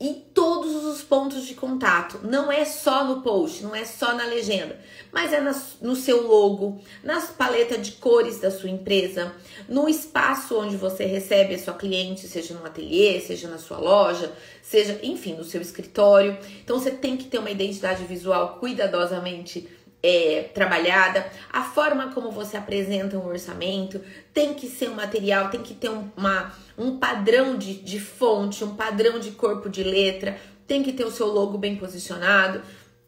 em 0.00 0.14
todos 0.14 0.86
os 0.86 1.02
pontos 1.02 1.46
de 1.46 1.54
contato. 1.54 2.20
Não 2.22 2.50
é 2.50 2.64
só 2.64 3.04
no 3.04 3.20
post, 3.20 3.62
não 3.62 3.76
é 3.76 3.84
só 3.84 4.14
na 4.14 4.24
legenda, 4.24 4.80
mas 5.12 5.30
é 5.30 5.42
no 5.82 5.94
seu 5.94 6.26
logo, 6.26 6.80
na 7.04 7.20
paleta 7.20 7.76
de 7.76 7.92
cores 7.92 8.40
da 8.40 8.50
sua 8.50 8.70
empresa, 8.70 9.34
no 9.68 9.88
espaço 9.88 10.58
onde 10.58 10.76
você 10.76 11.04
recebe 11.04 11.54
a 11.54 11.58
sua 11.58 11.74
cliente, 11.74 12.26
seja 12.26 12.54
no 12.54 12.64
ateliê, 12.64 13.20
seja 13.20 13.46
na 13.46 13.58
sua 13.58 13.78
loja, 13.78 14.32
seja, 14.62 14.98
enfim, 15.02 15.34
no 15.34 15.44
seu 15.44 15.60
escritório. 15.60 16.38
Então 16.64 16.78
você 16.78 16.90
tem 16.90 17.18
que 17.18 17.24
ter 17.24 17.38
uma 17.38 17.50
identidade 17.50 18.04
visual 18.04 18.56
cuidadosamente 18.58 19.68
é, 20.02 20.50
trabalhada, 20.54 21.30
a 21.52 21.62
forma 21.62 22.12
como 22.12 22.30
você 22.30 22.56
apresenta 22.56 23.18
um 23.18 23.26
orçamento, 23.26 24.00
tem 24.32 24.54
que 24.54 24.66
ser 24.66 24.88
um 24.88 24.94
material, 24.94 25.50
tem 25.50 25.62
que 25.62 25.74
ter 25.74 25.90
um, 25.90 26.08
uma, 26.16 26.52
um 26.76 26.98
padrão 26.98 27.56
de, 27.56 27.74
de 27.74 28.00
fonte, 28.00 28.64
um 28.64 28.74
padrão 28.74 29.18
de 29.18 29.32
corpo 29.32 29.68
de 29.68 29.82
letra, 29.82 30.38
tem 30.66 30.82
que 30.82 30.92
ter 30.92 31.04
o 31.04 31.10
seu 31.10 31.26
logo 31.26 31.58
bem 31.58 31.76
posicionado. 31.76 32.62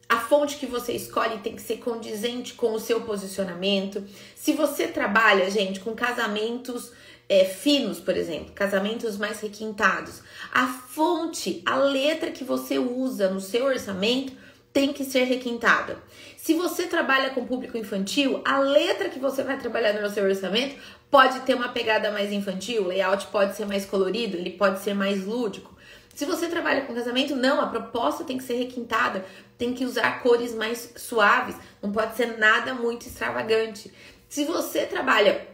A 0.08 0.18
fonte 0.18 0.56
que 0.56 0.66
você 0.66 0.92
escolhe 0.92 1.38
tem 1.38 1.56
que 1.56 1.62
ser 1.62 1.78
condizente 1.78 2.52
com 2.52 2.75
o 2.75 2.80
seu 2.80 3.00
posicionamento. 3.00 4.04
Se 4.37 4.52
você 4.52 4.87
trabalha, 4.87 5.50
gente, 5.50 5.80
com 5.80 5.94
casamentos 5.94 6.92
é, 7.28 7.46
finos, 7.46 7.99
por 7.99 8.14
exemplo, 8.14 8.52
casamentos 8.52 9.16
mais 9.16 9.40
requintados, 9.40 10.20
a 10.52 10.66
fonte, 10.66 11.62
a 11.64 11.76
letra 11.76 12.30
que 12.30 12.44
você 12.44 12.78
usa 12.78 13.30
no 13.30 13.40
seu 13.40 13.64
orçamento 13.64 14.34
tem 14.73 14.93
que 14.93 15.05
ser 15.05 15.25
requintada. 15.25 15.99
Se 16.37 16.55
você 16.55 16.87
trabalha 16.87 17.31
com 17.31 17.47
público 17.47 17.76
infantil, 17.76 18.41
a 18.45 18.59
letra 18.59 19.09
que 19.09 19.19
você 19.19 19.43
vai 19.43 19.59
trabalhar 19.59 19.93
no 19.93 20.11
seu 20.11 20.25
orçamento 20.25 20.76
pode 21.11 21.41
ter 21.41 21.55
uma 21.55 21.69
pegada 21.69 22.11
mais 22.11 22.33
infantil, 22.33 22.83
o 22.83 22.88
layout 22.88 23.26
pode 23.26 23.55
ser 23.55 23.67
mais 23.67 23.85
colorido, 23.85 24.37
ele 24.37 24.50
pode 24.50 24.81
ser 24.81 24.95
mais 24.95 25.25
lúdico. 25.25 25.76
Se 26.14 26.25
você 26.25 26.49
trabalha 26.49 26.83
com 26.83 26.95
casamento, 26.95 27.37
não, 27.37 27.61
a 27.61 27.67
proposta 27.67 28.25
tem 28.25 28.37
que 28.37 28.45
ser 28.45 28.55
requintada, 28.55 29.25
tem 29.57 29.73
que 29.73 29.85
usar 29.85 30.23
cores 30.23 30.55
mais 30.55 30.93
suaves, 30.97 31.55
não 31.81 31.93
pode 31.93 32.17
ser 32.17 32.38
nada 32.38 32.75
muito 32.75 33.07
extravagante. 33.07 33.93
Se 34.29 34.45
você 34.45 34.85
trabalha 34.85 35.47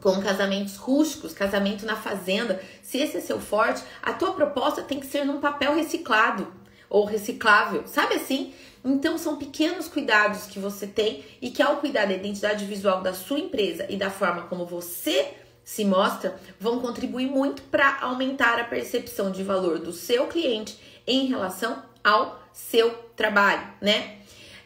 com 0.00 0.20
casamentos 0.20 0.76
rústicos, 0.76 1.32
casamento 1.32 1.84
na 1.84 1.96
fazenda, 1.96 2.60
se 2.82 2.98
esse 2.98 3.16
é 3.16 3.20
seu 3.20 3.40
forte, 3.40 3.82
a 4.02 4.12
tua 4.12 4.32
proposta 4.32 4.82
tem 4.82 5.00
que 5.00 5.06
ser 5.06 5.24
num 5.24 5.40
papel 5.40 5.74
reciclado 5.74 6.57
ou 6.88 7.04
reciclável, 7.04 7.86
sabe 7.86 8.14
assim? 8.14 8.52
Então 8.84 9.18
são 9.18 9.36
pequenos 9.36 9.88
cuidados 9.88 10.46
que 10.46 10.58
você 10.58 10.86
tem 10.86 11.24
e 11.42 11.50
que 11.50 11.62
ao 11.62 11.76
cuidar 11.76 12.06
da 12.06 12.14
identidade 12.14 12.64
visual 12.64 13.02
da 13.02 13.12
sua 13.12 13.38
empresa 13.38 13.86
e 13.88 13.96
da 13.96 14.10
forma 14.10 14.42
como 14.42 14.64
você 14.64 15.34
se 15.64 15.84
mostra, 15.84 16.40
vão 16.58 16.80
contribuir 16.80 17.26
muito 17.26 17.60
para 17.62 17.98
aumentar 18.00 18.58
a 18.58 18.64
percepção 18.64 19.30
de 19.30 19.42
valor 19.42 19.78
do 19.78 19.92
seu 19.92 20.26
cliente 20.26 20.78
em 21.06 21.26
relação 21.26 21.82
ao 22.02 22.40
seu 22.52 22.90
trabalho, 23.14 23.66
né? 23.80 24.16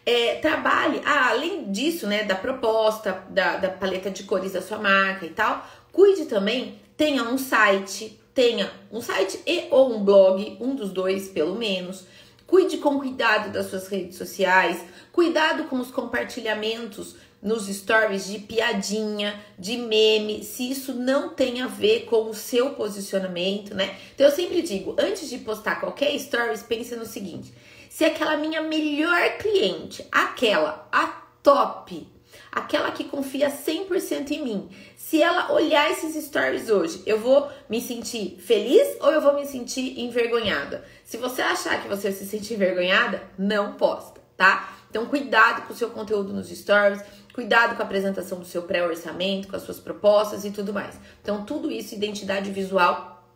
É, 0.06 0.36
trabalhe, 0.36 1.00
ah, 1.04 1.30
além 1.30 1.70
disso, 1.72 2.06
né, 2.06 2.24
da 2.24 2.34
proposta, 2.34 3.24
da, 3.30 3.56
da 3.56 3.68
paleta 3.68 4.10
de 4.10 4.24
cores 4.24 4.52
da 4.52 4.62
sua 4.62 4.78
marca 4.78 5.26
e 5.26 5.30
tal, 5.30 5.64
cuide 5.92 6.26
também, 6.26 6.80
tenha 6.96 7.24
um 7.24 7.38
site, 7.38 8.20
tenha 8.34 8.70
um 8.90 9.00
site 9.00 9.40
e 9.46 9.68
ou 9.70 9.94
um 9.94 10.04
blog, 10.04 10.56
um 10.60 10.74
dos 10.74 10.90
dois 10.90 11.28
pelo 11.28 11.54
menos. 11.54 12.04
Cuide 12.46 12.78
com 12.78 12.98
cuidado 12.98 13.50
das 13.50 13.66
suas 13.66 13.88
redes 13.88 14.16
sociais, 14.16 14.84
cuidado 15.10 15.64
com 15.64 15.80
os 15.80 15.90
compartilhamentos 15.90 17.16
nos 17.42 17.66
stories 17.66 18.26
de 18.26 18.38
piadinha, 18.38 19.42
de 19.58 19.76
meme, 19.76 20.44
se 20.44 20.70
isso 20.70 20.94
não 20.94 21.30
tem 21.30 21.60
a 21.60 21.66
ver 21.66 22.04
com 22.04 22.30
o 22.30 22.34
seu 22.34 22.70
posicionamento, 22.70 23.74
né? 23.74 23.96
Então 24.14 24.26
eu 24.26 24.32
sempre 24.32 24.62
digo, 24.62 24.94
antes 24.98 25.28
de 25.28 25.38
postar 25.38 25.80
qualquer 25.80 26.16
stories, 26.18 26.62
pense 26.62 26.94
no 26.94 27.04
seguinte: 27.04 27.52
se 27.90 28.04
aquela 28.04 28.36
minha 28.36 28.62
melhor 28.62 29.38
cliente, 29.38 30.06
aquela, 30.12 30.88
a 30.92 31.06
top, 31.42 32.06
aquela 32.52 32.90
que 32.90 33.04
confia 33.04 33.50
100% 33.50 34.30
em 34.32 34.44
mim, 34.44 34.68
se 34.94 35.22
ela 35.22 35.50
olhar 35.52 35.90
esses 35.90 36.22
stories 36.26 36.68
hoje, 36.68 37.02
eu 37.06 37.18
vou 37.18 37.50
me 37.68 37.80
sentir 37.80 38.38
feliz 38.38 38.96
ou 39.00 39.10
eu 39.10 39.22
vou 39.22 39.34
me 39.34 39.46
sentir 39.46 39.98
envergonhada? 39.98 40.84
Se 41.02 41.16
você 41.16 41.40
achar 41.40 41.82
que 41.82 41.88
você 41.88 42.12
se 42.12 42.26
sente 42.26 42.52
envergonhada, 42.52 43.22
não 43.38 43.72
posta, 43.72 44.20
tá? 44.36 44.76
Então, 44.90 45.06
cuidado 45.06 45.66
com 45.66 45.72
o 45.72 45.76
seu 45.76 45.88
conteúdo 45.88 46.34
nos 46.34 46.50
stories, 46.50 47.02
cuidado 47.32 47.74
com 47.74 47.82
a 47.82 47.86
apresentação 47.86 48.38
do 48.38 48.44
seu 48.44 48.62
pré-orçamento, 48.62 49.48
com 49.48 49.56
as 49.56 49.62
suas 49.62 49.80
propostas 49.80 50.44
e 50.44 50.50
tudo 50.50 50.74
mais. 50.74 51.00
Então, 51.22 51.46
tudo 51.46 51.70
isso, 51.70 51.94
identidade 51.94 52.50
visual 52.50 53.26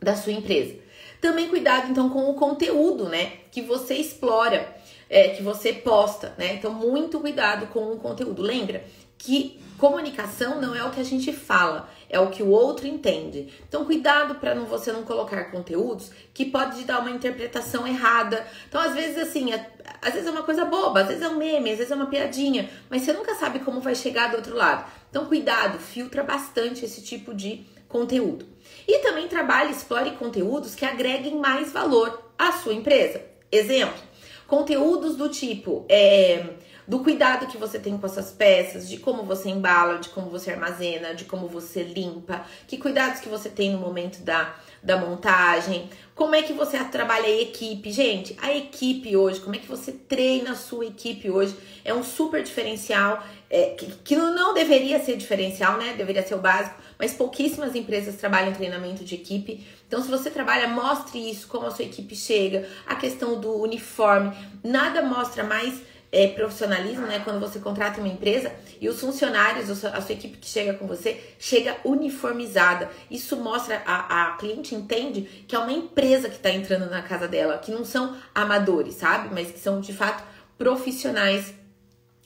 da 0.00 0.16
sua 0.16 0.32
empresa. 0.32 0.74
Também 1.20 1.48
cuidado, 1.48 1.88
então, 1.90 2.10
com 2.10 2.28
o 2.28 2.34
conteúdo, 2.34 3.08
né? 3.08 3.34
Que 3.52 3.62
você 3.62 3.94
explora 3.94 4.75
é, 5.08 5.28
que 5.30 5.42
você 5.42 5.72
posta, 5.72 6.34
né? 6.36 6.54
Então, 6.54 6.72
muito 6.72 7.20
cuidado 7.20 7.66
com 7.68 7.92
o 7.92 7.96
conteúdo. 7.96 8.42
Lembra 8.42 8.84
que 9.18 9.60
comunicação 9.78 10.60
não 10.60 10.74
é 10.74 10.82
o 10.84 10.90
que 10.90 11.00
a 11.00 11.04
gente 11.04 11.32
fala, 11.32 11.88
é 12.08 12.18
o 12.18 12.30
que 12.30 12.42
o 12.42 12.48
outro 12.48 12.86
entende. 12.86 13.52
Então, 13.68 13.84
cuidado 13.84 14.36
para 14.36 14.54
não, 14.54 14.66
você 14.66 14.92
não 14.92 15.02
colocar 15.02 15.44
conteúdos 15.50 16.10
que 16.32 16.44
pode 16.44 16.84
dar 16.84 17.00
uma 17.00 17.10
interpretação 17.10 17.86
errada. 17.86 18.46
Então, 18.68 18.80
às 18.80 18.94
vezes, 18.94 19.18
assim, 19.18 19.52
é, 19.52 19.70
às 20.00 20.14
vezes 20.14 20.28
é 20.28 20.30
uma 20.30 20.42
coisa 20.42 20.64
boba, 20.64 21.00
às 21.00 21.08
vezes 21.08 21.22
é 21.22 21.28
um 21.28 21.36
meme, 21.36 21.70
às 21.70 21.78
vezes 21.78 21.92
é 21.92 21.94
uma 21.94 22.06
piadinha, 22.06 22.70
mas 22.88 23.02
você 23.02 23.12
nunca 23.12 23.34
sabe 23.34 23.60
como 23.60 23.80
vai 23.80 23.94
chegar 23.94 24.30
do 24.30 24.36
outro 24.36 24.56
lado. 24.56 24.90
Então, 25.10 25.26
cuidado, 25.26 25.78
filtra 25.78 26.22
bastante 26.22 26.84
esse 26.84 27.02
tipo 27.02 27.34
de 27.34 27.66
conteúdo. 27.88 28.46
E 28.86 28.98
também 28.98 29.28
trabalhe, 29.28 29.72
explore 29.72 30.10
conteúdos 30.12 30.74
que 30.74 30.84
agreguem 30.84 31.36
mais 31.36 31.72
valor 31.72 32.30
à 32.38 32.52
sua 32.52 32.74
empresa. 32.74 33.22
Exemplo, 33.50 33.98
Conteúdos 34.46 35.16
do 35.16 35.28
tipo 35.28 35.84
é, 35.88 36.54
do 36.86 37.00
cuidado 37.00 37.46
que 37.48 37.58
você 37.58 37.78
tem 37.78 37.98
com 37.98 38.06
essas 38.06 38.30
peças, 38.30 38.88
de 38.88 38.98
como 38.98 39.24
você 39.24 39.48
embala, 39.48 39.98
de 39.98 40.08
como 40.10 40.30
você 40.30 40.52
armazena, 40.52 41.14
de 41.14 41.24
como 41.24 41.48
você 41.48 41.82
limpa, 41.82 42.44
que 42.68 42.78
cuidados 42.78 43.20
que 43.20 43.28
você 43.28 43.48
tem 43.48 43.72
no 43.72 43.78
momento 43.78 44.22
da, 44.22 44.54
da 44.82 44.96
montagem, 44.96 45.88
como 46.14 46.34
é 46.34 46.42
que 46.42 46.52
você 46.52 46.82
trabalha 46.84 47.26
a 47.26 47.42
equipe. 47.42 47.92
Gente, 47.92 48.36
a 48.40 48.54
equipe 48.54 49.16
hoje, 49.16 49.40
como 49.40 49.54
é 49.54 49.58
que 49.58 49.68
você 49.68 49.92
treina 49.92 50.52
a 50.52 50.56
sua 50.56 50.86
equipe 50.86 51.30
hoje, 51.30 51.54
é 51.84 51.92
um 51.92 52.02
super 52.02 52.42
diferencial, 52.42 53.22
é, 53.50 53.70
que, 53.70 53.86
que 54.02 54.16
não 54.16 54.54
deveria 54.54 54.98
ser 54.98 55.16
diferencial, 55.16 55.76
né? 55.76 55.94
Deveria 55.96 56.26
ser 56.26 56.34
o 56.34 56.38
básico, 56.38 56.80
mas 56.98 57.12
pouquíssimas 57.12 57.74
empresas 57.74 58.16
trabalham 58.16 58.52
treinamento 58.52 59.04
de 59.04 59.14
equipe. 59.14 59.66
Então, 59.86 60.02
se 60.02 60.08
você 60.08 60.30
trabalha, 60.30 60.68
mostre 60.68 61.18
isso, 61.30 61.46
como 61.46 61.66
a 61.66 61.70
sua 61.70 61.84
equipe 61.84 62.16
chega, 62.16 62.66
a 62.86 62.94
questão 62.96 63.38
do 63.38 63.54
uniforme. 63.60 64.34
Nada 64.64 65.02
mostra 65.02 65.44
mais 65.44 65.80
é, 66.16 66.28
profissionalismo, 66.28 67.06
né? 67.06 67.20
Quando 67.22 67.38
você 67.38 67.58
contrata 67.58 68.00
uma 68.00 68.08
empresa 68.08 68.50
e 68.80 68.88
os 68.88 68.98
funcionários, 68.98 69.68
a 69.84 70.00
sua 70.00 70.12
equipe 70.14 70.38
que 70.38 70.46
chega 70.46 70.72
com 70.72 70.86
você, 70.86 71.22
chega 71.38 71.76
uniformizada. 71.84 72.88
Isso 73.10 73.36
mostra, 73.36 73.82
a, 73.84 74.28
a 74.28 74.36
cliente 74.38 74.74
entende 74.74 75.44
que 75.46 75.54
é 75.54 75.58
uma 75.58 75.72
empresa 75.72 76.30
que 76.30 76.36
está 76.36 76.48
entrando 76.48 76.88
na 76.88 77.02
casa 77.02 77.28
dela, 77.28 77.58
que 77.58 77.70
não 77.70 77.84
são 77.84 78.16
amadores, 78.34 78.94
sabe? 78.94 79.28
Mas 79.30 79.50
que 79.52 79.58
são 79.58 79.78
de 79.78 79.92
fato 79.92 80.24
profissionais 80.56 81.52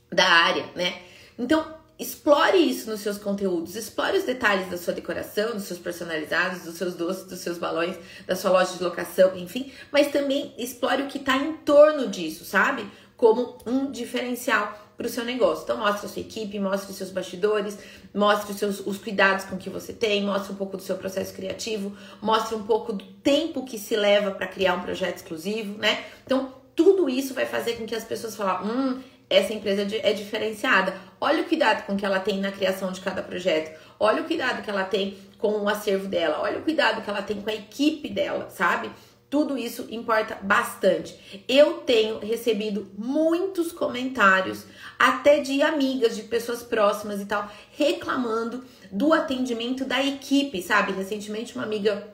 da 0.08 0.24
área, 0.24 0.66
né? 0.76 1.02
Então, 1.36 1.79
Explore 2.00 2.56
isso 2.56 2.88
nos 2.88 3.00
seus 3.00 3.18
conteúdos, 3.18 3.76
explore 3.76 4.16
os 4.16 4.24
detalhes 4.24 4.70
da 4.70 4.78
sua 4.78 4.94
decoração, 4.94 5.52
dos 5.52 5.64
seus 5.64 5.78
personalizados, 5.78 6.62
dos 6.62 6.76
seus 6.76 6.94
doces, 6.94 7.24
dos 7.24 7.40
seus 7.40 7.58
balões, 7.58 7.94
da 8.26 8.34
sua 8.34 8.50
loja 8.52 8.74
de 8.74 8.82
locação, 8.82 9.36
enfim, 9.36 9.70
mas 9.92 10.10
também 10.10 10.54
explore 10.56 11.02
o 11.02 11.08
que 11.08 11.18
está 11.18 11.36
em 11.36 11.52
torno 11.58 12.08
disso, 12.08 12.42
sabe? 12.42 12.90
Como 13.18 13.58
um 13.66 13.90
diferencial 13.90 14.90
para 14.96 15.06
o 15.06 15.10
seu 15.10 15.26
negócio. 15.26 15.64
Então, 15.64 15.76
mostre 15.76 16.06
a 16.06 16.08
sua 16.08 16.22
equipe, 16.22 16.58
mostre 16.58 16.90
os 16.90 16.96
seus 16.96 17.10
bastidores, 17.10 17.76
mostre 18.14 18.52
os, 18.52 18.58
seus, 18.58 18.80
os 18.80 18.96
cuidados 18.96 19.44
com 19.44 19.58
que 19.58 19.68
você 19.68 19.92
tem, 19.92 20.24
mostre 20.24 20.54
um 20.54 20.56
pouco 20.56 20.78
do 20.78 20.82
seu 20.82 20.96
processo 20.96 21.34
criativo, 21.34 21.94
mostre 22.22 22.54
um 22.54 22.62
pouco 22.62 22.94
do 22.94 23.04
tempo 23.04 23.62
que 23.66 23.78
se 23.78 23.94
leva 23.94 24.30
para 24.30 24.46
criar 24.46 24.74
um 24.74 24.80
projeto 24.80 25.16
exclusivo, 25.16 25.76
né? 25.76 26.02
Então, 26.24 26.54
tudo 26.74 27.10
isso 27.10 27.34
vai 27.34 27.44
fazer 27.44 27.74
com 27.74 27.84
que 27.84 27.94
as 27.94 28.04
pessoas 28.04 28.34
falem, 28.34 28.70
hum, 28.70 29.02
essa 29.30 29.54
empresa 29.54 29.86
é 30.02 30.12
diferenciada. 30.12 30.92
Olha 31.20 31.42
o 31.42 31.46
cuidado 31.46 31.86
com 31.86 31.96
que 31.96 32.04
ela 32.04 32.18
tem 32.18 32.40
na 32.40 32.50
criação 32.50 32.90
de 32.90 33.00
cada 33.00 33.22
projeto. 33.22 33.78
Olha 33.98 34.22
o 34.22 34.26
cuidado 34.26 34.62
que 34.62 34.68
ela 34.68 34.82
tem 34.82 35.16
com 35.38 35.52
o 35.52 35.68
acervo 35.68 36.08
dela. 36.08 36.40
Olha 36.40 36.58
o 36.58 36.62
cuidado 36.62 37.00
que 37.00 37.08
ela 37.08 37.22
tem 37.22 37.40
com 37.40 37.48
a 37.48 37.54
equipe 37.54 38.08
dela, 38.08 38.50
sabe? 38.50 38.90
Tudo 39.30 39.56
isso 39.56 39.86
importa 39.88 40.36
bastante. 40.42 41.44
Eu 41.48 41.74
tenho 41.74 42.18
recebido 42.18 42.90
muitos 42.98 43.70
comentários, 43.70 44.66
até 44.98 45.38
de 45.38 45.62
amigas, 45.62 46.16
de 46.16 46.24
pessoas 46.24 46.64
próximas 46.64 47.20
e 47.20 47.26
tal, 47.26 47.48
reclamando 47.70 48.64
do 48.90 49.12
atendimento 49.12 49.84
da 49.84 50.04
equipe, 50.04 50.60
sabe? 50.60 50.90
Recentemente, 50.90 51.54
uma 51.54 51.62
amiga 51.62 52.12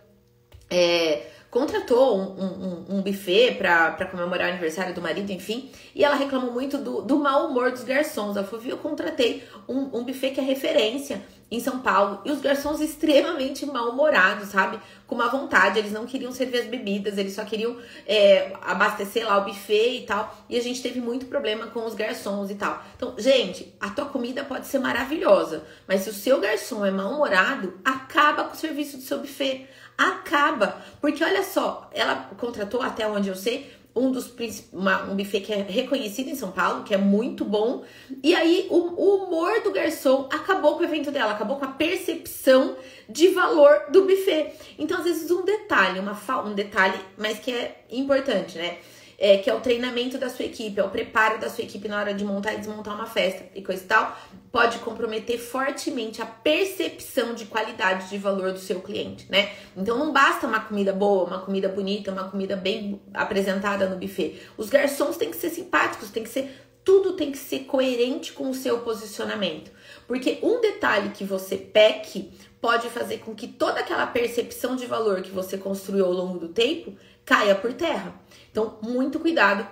é, 0.69 1.31
contratou 1.51 2.19
um, 2.19 2.45
um, 2.45 2.97
um 2.97 3.03
buffet 3.03 3.55
para 3.55 4.07
comemorar 4.07 4.49
o 4.49 4.51
aniversário 4.51 4.95
do 4.95 5.01
marido, 5.01 5.31
enfim, 5.31 5.71
e 5.95 6.05
ela 6.05 6.15
reclamou 6.15 6.53
muito 6.53 6.79
do, 6.79 7.03
do 7.03 7.19
mau 7.19 7.49
humor 7.49 7.71
dos 7.71 7.85
garçons. 7.85 8.37
Ela 8.37 8.47
falou: 8.47 8.65
eu 8.67 8.79
contratei 8.79 9.43
um, 9.69 9.99
um 9.99 10.05
buffet 10.05 10.31
que 10.31 10.41
é 10.41 10.43
referência 10.43 11.23
em 11.51 11.61
São 11.61 11.79
Paulo 11.79 12.21
e 12.25 12.31
os 12.31 12.41
garçons 12.41 12.81
extremamente 12.81 13.65
mal-humorados, 13.65 14.49
sabe? 14.49 14.81
Com 15.07 15.15
uma 15.15 15.29
vontade, 15.29 15.79
eles 15.79 15.93
não 15.93 16.05
queriam 16.05 16.33
servir 16.33 16.59
as 16.59 16.67
bebidas, 16.67 17.17
eles 17.17 17.35
só 17.35 17.45
queriam 17.45 17.77
é, 18.05 18.53
abastecer 18.63 19.25
lá 19.25 19.39
o 19.39 19.45
buffet 19.45 19.99
e 19.99 20.07
tal. 20.07 20.37
E 20.49 20.59
a 20.59 20.63
gente 20.63 20.83
teve 20.83 21.01
muito 21.01 21.27
problema 21.27 21.69
com 21.69 21.85
os 21.87 21.95
garçons 21.95 22.51
e 22.51 22.57
tal. 22.57 22.83
Então, 22.97 23.15
gente, 23.17 23.73
a 23.81 23.91
tua 23.91 24.07
comida 24.07 24.43
pode 24.43 24.67
ser 24.67 24.81
maravilhosa, 24.81 25.65
mas 25.87 26.01
se 26.01 26.11
o 26.11 26.15
seu 26.15 26.41
garçom 26.41 26.85
é 26.85 26.91
mal-humorado, 26.91 27.79
acaba 27.85 28.45
com 28.45 28.55
o 28.55 28.59
serviço 28.59 28.97
do 28.97 29.03
seu 29.03 29.21
buffet. 29.21 29.69
Acaba. 29.97 30.83
Porque 31.01 31.25
olha 31.25 31.43
só, 31.43 31.91
ela 31.93 32.31
contratou, 32.39 32.83
até 32.83 33.07
onde 33.09 33.29
eu 33.29 33.35
sei, 33.35 33.71
um 33.97 34.11
dos 34.11 34.31
uma, 34.73 35.05
um 35.05 35.17
buffet 35.17 35.41
que 35.41 35.53
é 35.53 35.63
reconhecido 35.63 36.29
em 36.29 36.35
São 36.35 36.53
Paulo, 36.53 36.85
que 36.85 36.93
é 36.93 36.99
muito 36.99 37.47
bom. 37.47 37.83
E 38.23 38.35
aí 38.35 38.67
o, 38.71 38.77
o, 38.77 39.25
humor 39.25 39.63
do 39.63 39.73
garçom 39.73 40.29
acabou 40.31 40.75
com 40.75 40.83
o 40.83 40.85
evento 40.85 41.11
dela, 41.11 41.33
acabou 41.33 41.57
com 41.57 41.65
a 41.65 41.69
percepção 41.69 42.77
de 43.09 43.29
valor 43.29 43.87
do 43.91 44.03
buffet. 44.03 44.53
Então, 44.79 44.99
às 44.99 45.05
vezes, 45.05 45.31
um 45.31 45.45
detalhe, 45.45 45.99
uma 45.99 46.17
um 46.45 46.55
detalhe, 46.55 47.01
mas 47.17 47.39
que 47.39 47.51
é 47.51 47.85
importante, 47.91 48.59
né? 48.59 48.79
É, 49.19 49.39
que 49.39 49.49
é 49.49 49.55
o 49.55 49.61
treinamento 49.61 50.19
da 50.19 50.29
sua 50.29 50.45
equipe, 50.45 50.79
é 50.79 50.85
o 50.85 50.91
preparo 50.91 51.39
da 51.39 51.49
sua 51.49 51.65
equipe 51.65 51.89
na 51.89 51.99
hora 51.99 52.13
de 52.13 52.25
montar 52.25 52.55
e 52.55 52.59
desmontar 52.59 52.95
uma 52.95 53.07
festa 53.07 53.47
e 53.55 53.63
coisa 53.63 53.83
e 53.83 53.87
tal, 53.87 54.17
pode 54.53 54.79
comprometer 54.79 55.39
fortemente 55.39 56.21
a 56.21 56.27
percepção 56.27 57.35
de 57.35 57.47
qualidade 57.47 58.09
de 58.09 58.19
valor 58.19 58.53
do 58.53 58.59
seu 58.59 58.81
cliente, 58.81 59.31
né? 59.31 59.51
Então 59.77 59.99
não 59.99 60.13
basta 60.13 60.47
uma 60.47 60.61
comida 60.61 60.93
boa, 60.93 61.25
uma 61.25 61.41
comida 61.41 61.69
bonita, 61.69 62.13
uma 62.13 62.29
comida 62.31 62.57
bem 62.57 63.01
apresentada 63.13 63.89
no 63.89 63.97
buffet. 63.97 64.41
Os 64.57 64.69
garçons 64.69 65.17
têm 65.17 65.31
que 65.31 65.37
ser 65.37 65.51
simpáticos, 65.51 66.11
tem 66.11 66.23
que 66.23 66.31
ser 66.31 66.67
tudo 66.87 67.15
tem 67.15 67.33
que 67.33 67.39
ser 67.39 67.65
coerente 67.65 68.33
com 68.33 68.49
o 68.49 68.55
seu 68.55 68.79
posicionamento. 68.79 69.73
Porque 70.07 70.39
um 70.41 70.61
detalhe 70.61 71.11
que 71.11 71.25
você 71.25 71.57
peque 71.57 72.31
pode 72.61 72.89
fazer 72.91 73.19
com 73.19 73.35
que 73.35 73.49
toda 73.49 73.81
aquela 73.81 74.07
percepção 74.07 74.77
de 74.77 74.87
valor 74.87 75.21
que 75.21 75.33
você 75.33 75.59
construiu 75.59 76.07
ao 76.07 76.13
longo 76.13 76.39
do 76.39 76.49
tempo 76.49 76.97
caia 77.27 77.55
por 77.55 77.75
terra. 77.75 78.15
Então, 78.51 78.79
muito 78.81 79.21
cuidado 79.21 79.69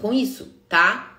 com 0.00 0.12
isso, 0.12 0.54
tá? 0.68 1.16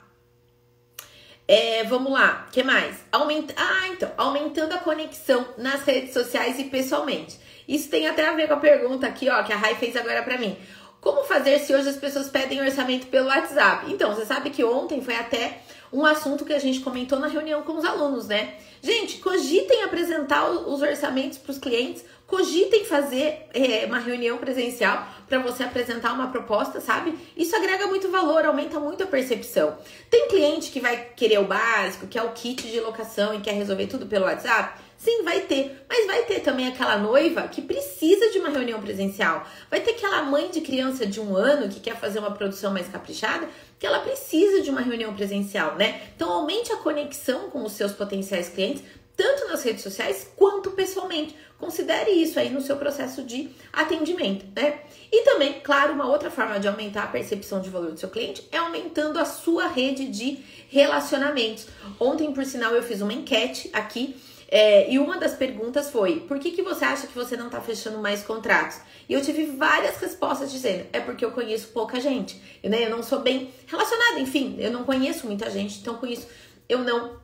É, 1.47 1.83
vamos 1.85 2.11
lá, 2.11 2.47
que 2.51 2.61
mais? 2.61 2.97
Aumenta, 3.11 3.55
ah, 3.57 3.87
então, 3.87 4.11
aumentando 4.17 4.73
a 4.73 4.77
conexão 4.77 5.47
nas 5.57 5.81
redes 5.81 6.13
sociais 6.13 6.59
e 6.59 6.65
pessoalmente. 6.65 7.39
Isso 7.67 7.89
tem 7.89 8.07
até 8.07 8.27
a 8.27 8.33
ver 8.33 8.47
com 8.47 8.53
a 8.53 8.57
pergunta 8.57 9.07
aqui, 9.07 9.29
ó, 9.29 9.41
que 9.41 9.51
a 9.51 9.55
Rai 9.55 9.75
fez 9.75 9.95
agora 9.95 10.21
para 10.21 10.37
mim. 10.37 10.55
Como 11.01 11.23
fazer 11.23 11.59
se 11.59 11.73
hoje 11.73 11.89
as 11.89 11.97
pessoas 11.97 12.27
pedem 12.29 12.61
orçamento 12.61 13.07
pelo 13.07 13.27
WhatsApp? 13.27 13.91
Então, 13.91 14.13
você 14.13 14.25
sabe 14.25 14.49
que 14.49 14.63
ontem 14.63 15.01
foi 15.01 15.15
até 15.15 15.61
um 15.91 16.05
assunto 16.05 16.45
que 16.45 16.53
a 16.53 16.59
gente 16.59 16.81
comentou 16.81 17.19
na 17.19 17.27
reunião 17.27 17.61
com 17.63 17.77
os 17.77 17.85
alunos, 17.85 18.27
né? 18.27 18.55
Gente, 18.81 19.17
cogitem 19.17 19.83
apresentar 19.83 20.49
os 20.49 20.81
orçamentos 20.81 21.37
para 21.37 21.51
os 21.51 21.57
clientes 21.57 22.03
cogitem 22.29 22.85
fazer 22.85 23.47
é, 23.53 23.85
uma 23.87 23.97
reunião 23.97 24.37
presencial 24.37 25.05
para 25.27 25.39
você 25.39 25.63
apresentar 25.63 26.13
uma 26.13 26.27
proposta, 26.27 26.79
sabe? 26.79 27.17
Isso 27.35 27.55
agrega 27.55 27.87
muito 27.87 28.09
valor, 28.09 28.45
aumenta 28.45 28.79
muito 28.79 29.03
a 29.03 29.07
percepção. 29.07 29.75
Tem 30.09 30.27
cliente 30.27 30.71
que 30.71 30.79
vai 30.79 31.09
querer 31.15 31.39
o 31.39 31.45
básico, 31.45 32.07
que 32.07 32.17
é 32.17 32.23
o 32.23 32.31
kit 32.31 32.67
de 32.67 32.79
locação 32.79 33.33
e 33.33 33.41
quer 33.41 33.53
resolver 33.53 33.87
tudo 33.87 34.05
pelo 34.05 34.25
WhatsApp? 34.25 34.79
Sim, 34.99 35.23
vai 35.23 35.39
ter. 35.39 35.85
Mas 35.87 36.05
vai 36.05 36.23
ter 36.23 36.41
também 36.41 36.67
aquela 36.67 36.97
noiva 36.97 37.47
que 37.47 37.61
precisa 37.61 38.29
de 38.31 38.37
uma 38.37 38.49
reunião 38.49 38.81
presencial. 38.81 39.47
Vai 39.71 39.79
ter 39.79 39.91
aquela 39.91 40.23
mãe 40.23 40.51
de 40.51 40.59
criança 40.59 41.05
de 41.05 41.21
um 41.21 41.37
ano 41.37 41.69
que 41.69 41.79
quer 41.79 41.95
fazer 41.97 42.19
uma 42.19 42.31
produção 42.31 42.73
mais 42.73 42.89
caprichada, 42.89 43.47
que 43.79 43.87
ela 43.87 43.99
precisa 43.99 44.61
de 44.61 44.69
uma 44.69 44.81
reunião 44.81 45.15
presencial, 45.15 45.75
né? 45.75 46.01
Então 46.13 46.29
aumente 46.29 46.73
a 46.73 46.77
conexão 46.77 47.49
com 47.49 47.63
os 47.63 47.71
seus 47.71 47.93
potenciais 47.93 48.49
clientes 48.49 48.83
tanto 49.15 49.49
nas 49.49 49.63
redes 49.63 49.83
sociais 49.83 50.31
quanto 50.37 50.71
pessoalmente. 50.71 51.35
Considere 51.57 52.09
isso 52.11 52.39
aí 52.39 52.49
no 52.49 52.61
seu 52.61 52.77
processo 52.77 53.21
de 53.21 53.49
atendimento, 53.73 54.45
né? 54.55 54.79
E 55.11 55.23
também, 55.25 55.59
claro, 55.59 55.91
uma 55.91 56.07
outra 56.07 56.31
forma 56.31 56.57
de 56.57 56.69
aumentar 56.69 57.03
a 57.03 57.07
percepção 57.07 57.59
de 57.59 57.69
valor 57.69 57.91
do 57.91 57.99
seu 57.99 58.09
cliente 58.09 58.47
é 58.49 58.57
aumentando 58.57 59.19
a 59.19 59.25
sua 59.25 59.67
rede 59.67 60.07
de 60.07 60.39
relacionamentos. 60.69 61.67
Ontem, 61.99 62.31
por 62.31 62.45
sinal, 62.45 62.73
eu 62.73 62.81
fiz 62.81 63.01
uma 63.01 63.11
enquete 63.11 63.69
aqui 63.73 64.15
é, 64.51 64.91
e 64.91 64.97
uma 64.97 65.17
das 65.17 65.33
perguntas 65.35 65.91
foi: 65.91 66.21
por 66.21 66.39
que, 66.39 66.51
que 66.51 66.63
você 66.63 66.83
acha 66.83 67.05
que 67.05 67.13
você 67.13 67.37
não 67.37 67.45
está 67.45 67.61
fechando 67.61 67.99
mais 67.99 68.23
contratos? 68.23 68.79
E 69.07 69.13
eu 69.13 69.21
tive 69.21 69.45
várias 69.45 69.97
respostas 69.97 70.51
dizendo: 70.51 70.87
é 70.91 70.99
porque 70.99 71.23
eu 71.23 71.31
conheço 71.31 71.67
pouca 71.67 71.99
gente, 71.99 72.41
eu, 72.63 72.69
né, 72.69 72.85
eu 72.85 72.89
não 72.89 73.03
sou 73.03 73.19
bem 73.19 73.53
relacionada, 73.67 74.19
enfim, 74.19 74.55
eu 74.57 74.71
não 74.71 74.83
conheço 74.83 75.27
muita 75.27 75.49
gente, 75.49 75.79
então 75.79 75.95
com 75.97 76.07
isso 76.07 76.27
eu 76.67 76.79
não 76.79 77.18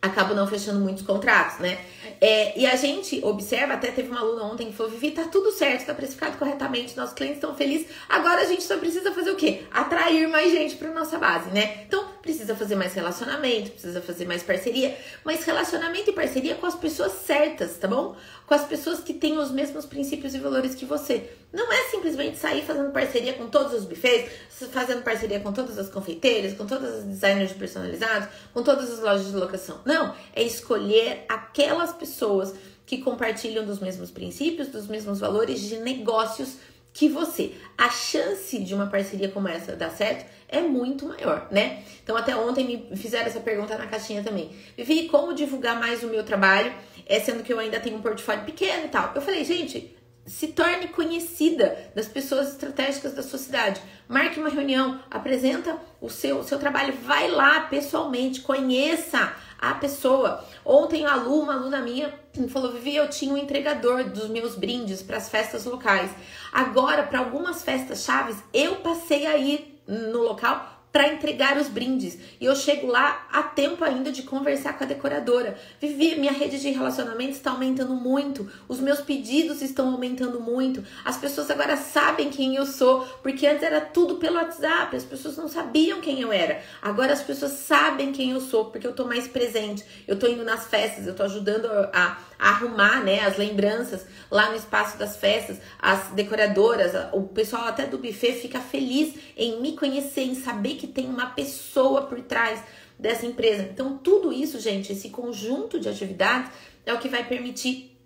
acabo 0.00 0.34
não 0.34 0.46
fechando 0.46 0.78
muitos 0.80 1.04
contratos, 1.04 1.58
né? 1.58 1.78
É, 2.20 2.58
e 2.58 2.66
a 2.66 2.76
gente 2.76 3.20
observa, 3.24 3.74
até 3.74 3.90
teve 3.90 4.08
uma 4.08 4.20
aluna 4.20 4.44
ontem 4.44 4.68
que 4.68 4.72
falou, 4.72 4.90
Vivi, 4.90 5.12
tá 5.12 5.24
tudo 5.24 5.52
certo, 5.52 5.86
tá 5.86 5.94
precificado 5.94 6.36
corretamente, 6.36 6.96
nossos 6.96 7.14
clientes 7.14 7.38
estão 7.38 7.54
felizes, 7.54 7.88
agora 8.08 8.42
a 8.42 8.44
gente 8.44 8.62
só 8.62 8.76
precisa 8.76 9.12
fazer 9.12 9.30
o 9.30 9.36
quê? 9.36 9.62
Atrair 9.72 10.28
mais 10.28 10.50
gente 10.52 10.76
para 10.76 10.92
nossa 10.92 11.18
base, 11.18 11.50
né? 11.50 11.84
Então, 11.86 12.08
precisa 12.22 12.54
fazer 12.54 12.76
mais 12.76 12.92
relacionamento, 12.94 13.70
precisa 13.70 14.00
fazer 14.02 14.26
mais 14.26 14.42
parceria, 14.42 14.96
mas 15.24 15.44
relacionamento 15.44 16.10
e 16.10 16.12
parceria 16.12 16.54
com 16.56 16.66
as 16.66 16.74
pessoas 16.74 17.12
certas, 17.12 17.76
tá 17.78 17.88
bom? 17.88 18.16
Com 18.48 18.54
as 18.54 18.64
pessoas 18.64 19.00
que 19.00 19.12
têm 19.12 19.36
os 19.36 19.50
mesmos 19.50 19.84
princípios 19.84 20.34
e 20.34 20.38
valores 20.38 20.74
que 20.74 20.86
você. 20.86 21.30
Não 21.52 21.70
é 21.70 21.90
simplesmente 21.90 22.38
sair 22.38 22.62
fazendo 22.62 22.90
parceria 22.90 23.34
com 23.34 23.46
todos 23.46 23.74
os 23.74 23.84
buffets, 23.84 24.32
fazendo 24.72 25.02
parceria 25.02 25.38
com 25.38 25.52
todas 25.52 25.78
as 25.78 25.90
confeiteiras, 25.90 26.54
com 26.54 26.64
todas 26.64 26.94
as 26.94 27.04
designers 27.04 27.52
personalizados, 27.52 28.26
com 28.54 28.62
todas 28.62 28.90
as 28.90 29.00
lojas 29.00 29.26
de 29.26 29.36
locação. 29.36 29.82
Não, 29.84 30.14
é 30.34 30.42
escolher 30.42 31.26
aquelas 31.28 31.92
pessoas 31.92 32.54
que 32.86 32.96
compartilham 32.96 33.66
dos 33.66 33.80
mesmos 33.80 34.10
princípios, 34.10 34.68
dos 34.68 34.86
mesmos 34.86 35.20
valores 35.20 35.60
de 35.60 35.76
negócios 35.76 36.56
que 36.94 37.06
você. 37.06 37.52
A 37.76 37.90
chance 37.90 38.58
de 38.58 38.74
uma 38.74 38.86
parceria 38.86 39.28
como 39.28 39.46
essa 39.46 39.76
dar 39.76 39.90
certo 39.90 40.24
é 40.48 40.60
muito 40.60 41.06
maior, 41.06 41.46
né? 41.50 41.82
Então, 42.02 42.16
até 42.16 42.34
ontem 42.34 42.64
me 42.64 42.96
fizeram 42.96 43.26
essa 43.26 43.40
pergunta 43.40 43.76
na 43.76 43.86
caixinha 43.86 44.22
também. 44.22 44.50
Vivi, 44.76 45.08
como 45.08 45.34
divulgar 45.34 45.78
mais 45.78 46.02
o 46.02 46.08
meu 46.08 46.24
trabalho, 46.24 46.72
é, 47.06 47.20
sendo 47.20 47.42
que 47.42 47.52
eu 47.52 47.58
ainda 47.58 47.78
tenho 47.78 47.96
um 47.96 48.02
portfólio 48.02 48.44
pequeno 48.44 48.86
e 48.86 48.88
tal? 48.88 49.12
Eu 49.14 49.20
falei, 49.20 49.44
gente, 49.44 49.94
se 50.28 50.48
torne 50.48 50.88
conhecida 50.88 51.90
das 51.94 52.06
pessoas 52.06 52.48
estratégicas 52.48 53.14
da 53.14 53.22
sua 53.22 53.38
cidade. 53.38 53.80
Marque 54.06 54.38
uma 54.38 54.50
reunião, 54.50 55.00
apresenta 55.10 55.78
o 56.00 56.08
seu, 56.08 56.38
o 56.38 56.44
seu 56.44 56.58
trabalho, 56.58 56.94
vai 57.02 57.30
lá 57.30 57.60
pessoalmente, 57.60 58.42
conheça 58.42 59.34
a 59.58 59.74
pessoa. 59.74 60.44
Ontem 60.64 61.06
a 61.06 61.14
Lu, 61.16 61.40
uma 61.40 61.54
aluna 61.54 61.80
minha, 61.80 62.14
falou: 62.50 62.72
Vivi, 62.72 62.96
eu 62.96 63.08
tinha 63.08 63.32
um 63.32 63.38
entregador 63.38 64.04
dos 64.04 64.28
meus 64.28 64.54
brindes 64.54 65.02
para 65.02 65.16
as 65.16 65.28
festas 65.28 65.64
locais. 65.64 66.10
Agora, 66.52 67.02
para 67.02 67.18
algumas 67.18 67.62
festas 67.62 68.04
chaves, 68.04 68.36
eu 68.52 68.76
passei 68.76 69.26
a 69.26 69.36
ir 69.36 69.77
no 69.88 70.22
local 70.22 70.78
para 70.92 71.12
entregar 71.12 71.56
os 71.58 71.68
brindes. 71.68 72.18
E 72.40 72.44
eu 72.44 72.56
chego 72.56 72.86
lá 72.86 73.26
a 73.30 73.42
tempo 73.42 73.84
ainda 73.84 74.10
de 74.10 74.22
conversar 74.22 74.76
com 74.76 74.84
a 74.84 74.86
decoradora. 74.86 75.56
Vivi, 75.80 76.18
minha 76.18 76.32
rede 76.32 76.58
de 76.58 76.70
relacionamento 76.70 77.32
está 77.32 77.50
aumentando 77.50 77.94
muito, 77.94 78.50
os 78.66 78.80
meus 78.80 79.00
pedidos 79.00 79.62
estão 79.62 79.92
aumentando 79.92 80.40
muito. 80.40 80.82
As 81.04 81.16
pessoas 81.16 81.50
agora 81.50 81.76
sabem 81.76 82.30
quem 82.30 82.56
eu 82.56 82.66
sou, 82.66 83.04
porque 83.22 83.46
antes 83.46 83.62
era 83.62 83.80
tudo 83.80 84.16
pelo 84.16 84.36
WhatsApp, 84.36 84.96
as 84.96 85.04
pessoas 85.04 85.36
não 85.36 85.48
sabiam 85.48 86.00
quem 86.00 86.20
eu 86.20 86.32
era. 86.32 86.62
Agora 86.80 87.12
as 87.12 87.22
pessoas 87.22 87.52
sabem 87.52 88.12
quem 88.12 88.32
eu 88.32 88.40
sou, 88.40 88.66
porque 88.66 88.86
eu 88.86 88.94
tô 88.94 89.04
mais 89.04 89.28
presente. 89.28 89.84
Eu 90.06 90.18
tô 90.18 90.26
indo 90.26 90.44
nas 90.44 90.66
festas, 90.66 91.06
eu 91.06 91.14
tô 91.14 91.22
ajudando 91.22 91.66
a 91.92 92.18
arrumar, 92.38 93.02
né, 93.02 93.20
as 93.20 93.36
lembranças 93.36 94.06
lá 94.30 94.50
no 94.50 94.56
espaço 94.56 94.96
das 94.96 95.16
festas. 95.16 95.58
As 95.78 96.08
decoradoras, 96.10 96.92
o 97.12 97.22
pessoal 97.22 97.64
até 97.64 97.86
do 97.86 97.98
buffet 97.98 98.34
fica 98.34 98.60
feliz 98.60 99.14
em 99.36 99.60
me 99.60 99.76
conhecer, 99.76 100.22
em 100.22 100.34
saber 100.34 100.76
que 100.76 100.86
tem 100.86 101.06
uma 101.06 101.26
pessoa 101.26 102.02
por 102.02 102.20
trás 102.20 102.62
dessa 102.98 103.26
empresa. 103.26 103.62
Então, 103.62 103.98
tudo 103.98 104.32
isso, 104.32 104.60
gente, 104.60 104.92
esse 104.92 105.10
conjunto 105.10 105.80
de 105.80 105.88
atividades 105.88 106.50
é 106.86 106.92
o 106.92 106.98
que 106.98 107.08
vai 107.08 107.26
permitir 107.26 107.96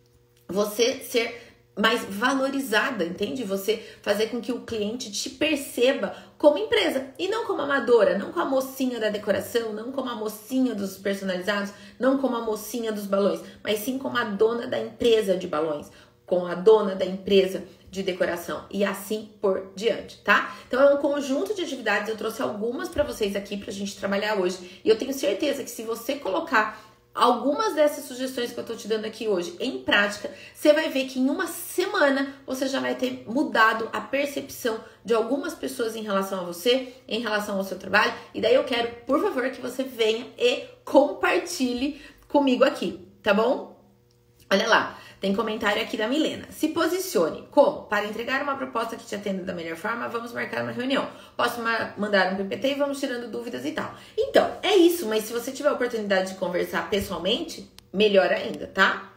você 0.48 0.96
ser 1.00 1.51
mais 1.76 2.04
valorizada, 2.04 3.04
entende? 3.04 3.44
Você 3.44 3.82
fazer 4.02 4.26
com 4.28 4.40
que 4.40 4.52
o 4.52 4.60
cliente 4.60 5.10
te 5.10 5.30
perceba 5.30 6.14
como 6.36 6.58
empresa 6.58 7.06
e 7.18 7.28
não 7.28 7.46
como 7.46 7.62
amadora, 7.62 8.18
não 8.18 8.32
como 8.32 8.46
a 8.46 8.50
mocinha 8.50 9.00
da 9.00 9.08
decoração, 9.08 9.72
não 9.72 9.90
como 9.90 10.10
a 10.10 10.14
mocinha 10.14 10.74
dos 10.74 10.98
personalizados, 10.98 11.72
não 11.98 12.18
como 12.18 12.36
a 12.36 12.42
mocinha 12.42 12.92
dos 12.92 13.06
balões, 13.06 13.40
mas 13.62 13.78
sim 13.78 13.98
como 13.98 14.18
a 14.18 14.24
dona 14.24 14.66
da 14.66 14.78
empresa 14.78 15.36
de 15.36 15.46
balões, 15.46 15.90
com 16.26 16.46
a 16.46 16.54
dona 16.54 16.94
da 16.94 17.04
empresa 17.04 17.64
de 17.90 18.02
decoração 18.02 18.64
e 18.70 18.84
assim 18.84 19.30
por 19.40 19.70
diante, 19.76 20.18
tá? 20.22 20.56
Então 20.66 20.80
é 20.80 20.94
um 20.94 20.96
conjunto 20.96 21.54
de 21.54 21.62
atividades, 21.62 22.08
eu 22.08 22.16
trouxe 22.16 22.40
algumas 22.40 22.88
para 22.88 23.02
vocês 23.02 23.36
aqui 23.36 23.56
pra 23.56 23.70
gente 23.70 23.96
trabalhar 23.96 24.38
hoje. 24.38 24.80
E 24.82 24.88
eu 24.88 24.96
tenho 24.96 25.12
certeza 25.12 25.62
que 25.62 25.70
se 25.70 25.82
você 25.82 26.16
colocar 26.16 26.91
algumas 27.14 27.74
dessas 27.74 28.04
sugestões 28.04 28.52
que 28.52 28.58
eu 28.58 28.64
tô 28.64 28.74
te 28.74 28.88
dando 28.88 29.04
aqui 29.04 29.28
hoje 29.28 29.56
em 29.60 29.78
prática, 29.78 30.30
você 30.54 30.72
vai 30.72 30.88
ver 30.88 31.06
que 31.06 31.18
em 31.18 31.28
uma 31.28 31.46
semana 31.46 32.34
você 32.46 32.66
já 32.66 32.80
vai 32.80 32.94
ter 32.94 33.24
mudado 33.26 33.88
a 33.92 34.00
percepção 34.00 34.82
de 35.04 35.12
algumas 35.12 35.54
pessoas 35.54 35.94
em 35.96 36.02
relação 36.02 36.40
a 36.40 36.44
você, 36.44 36.94
em 37.06 37.20
relação 37.20 37.58
ao 37.58 37.64
seu 37.64 37.78
trabalho. 37.78 38.12
E 38.34 38.40
daí 38.40 38.54
eu 38.54 38.64
quero, 38.64 38.88
por 39.06 39.20
favor, 39.20 39.50
que 39.50 39.60
você 39.60 39.82
venha 39.82 40.26
e 40.38 40.64
compartilhe 40.84 42.00
comigo 42.28 42.64
aqui, 42.64 43.06
tá 43.22 43.34
bom? 43.34 43.78
Olha 44.50 44.68
lá. 44.68 45.01
Tem 45.22 45.36
comentário 45.36 45.80
aqui 45.80 45.96
da 45.96 46.08
Milena. 46.08 46.48
Se 46.50 46.70
posicione. 46.70 47.46
Como? 47.52 47.82
Para 47.82 48.06
entregar 48.06 48.42
uma 48.42 48.56
proposta 48.56 48.96
que 48.96 49.06
te 49.06 49.14
atenda 49.14 49.44
da 49.44 49.54
melhor 49.54 49.76
forma, 49.76 50.08
vamos 50.08 50.32
marcar 50.32 50.64
uma 50.64 50.72
reunião. 50.72 51.08
Posso 51.36 51.62
mandar 51.96 52.32
um 52.32 52.36
PPT 52.38 52.72
e 52.72 52.74
vamos 52.74 52.98
tirando 52.98 53.30
dúvidas 53.30 53.64
e 53.64 53.70
tal. 53.70 53.94
Então, 54.18 54.58
é 54.64 54.74
isso, 54.74 55.06
mas 55.06 55.22
se 55.22 55.32
você 55.32 55.52
tiver 55.52 55.68
a 55.68 55.74
oportunidade 55.74 56.32
de 56.32 56.38
conversar 56.40 56.90
pessoalmente, 56.90 57.70
melhor 57.92 58.32
ainda, 58.32 58.66
tá? 58.66 59.12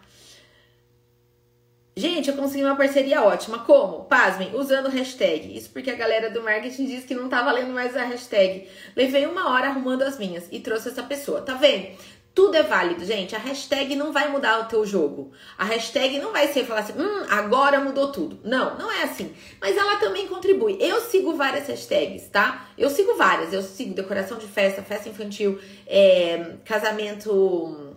Gente, 1.98 2.30
eu 2.30 2.36
consegui 2.36 2.64
uma 2.64 2.76
parceria 2.76 3.24
ótima. 3.24 3.60
Como? 3.60 4.04
Pasmem, 4.04 4.54
usando 4.54 4.90
hashtag. 4.90 5.58
Isso 5.58 5.70
porque 5.72 5.90
a 5.90 5.96
galera 5.96 6.30
do 6.30 6.44
marketing 6.44 6.86
disse 6.86 7.08
que 7.08 7.16
não 7.16 7.30
tá 7.30 7.42
valendo 7.42 7.72
mais 7.74 7.96
a 7.96 8.04
hashtag. 8.04 8.68
Levei 8.96 9.26
uma 9.26 9.50
hora 9.50 9.70
arrumando 9.70 10.04
as 10.04 10.20
minhas 10.20 10.48
e 10.52 10.60
trouxe 10.60 10.90
essa 10.90 11.02
pessoa. 11.02 11.42
Tá 11.42 11.54
vendo? 11.54 11.98
Tudo 12.36 12.58
é 12.58 12.64
válido, 12.64 13.06
gente. 13.06 13.34
A 13.34 13.40
hashtag 13.40 13.96
não 13.96 14.12
vai 14.12 14.30
mudar 14.30 14.60
o 14.60 14.66
teu 14.66 14.86
jogo. 14.86 15.32
A 15.58 15.64
hashtag 15.64 16.20
não 16.20 16.34
vai 16.34 16.50
ser 16.50 16.66
falar 16.66 16.82
assim, 16.82 16.94
hum, 17.00 17.26
agora 17.30 17.80
mudou 17.80 18.12
tudo. 18.12 18.38
Não, 18.44 18.78
não 18.78 18.92
é 18.92 19.04
assim. 19.04 19.34
Mas 19.62 19.78
ela 19.78 19.96
também 20.02 20.28
contribui. 20.28 20.78
Eu 20.82 21.00
sigo 21.00 21.34
várias 21.38 21.66
hashtags, 21.70 22.28
tá? 22.28 22.68
Eu 22.78 22.90
sigo 22.90 23.16
várias. 23.16 23.54
Eu 23.54 23.62
sigo 23.62 23.94
decoração 23.94 24.38
de 24.38 24.48
festa, 24.48 24.84
festa 24.84 25.08
infantil, 25.08 25.58
é, 25.88 26.58
casamento 26.66 27.95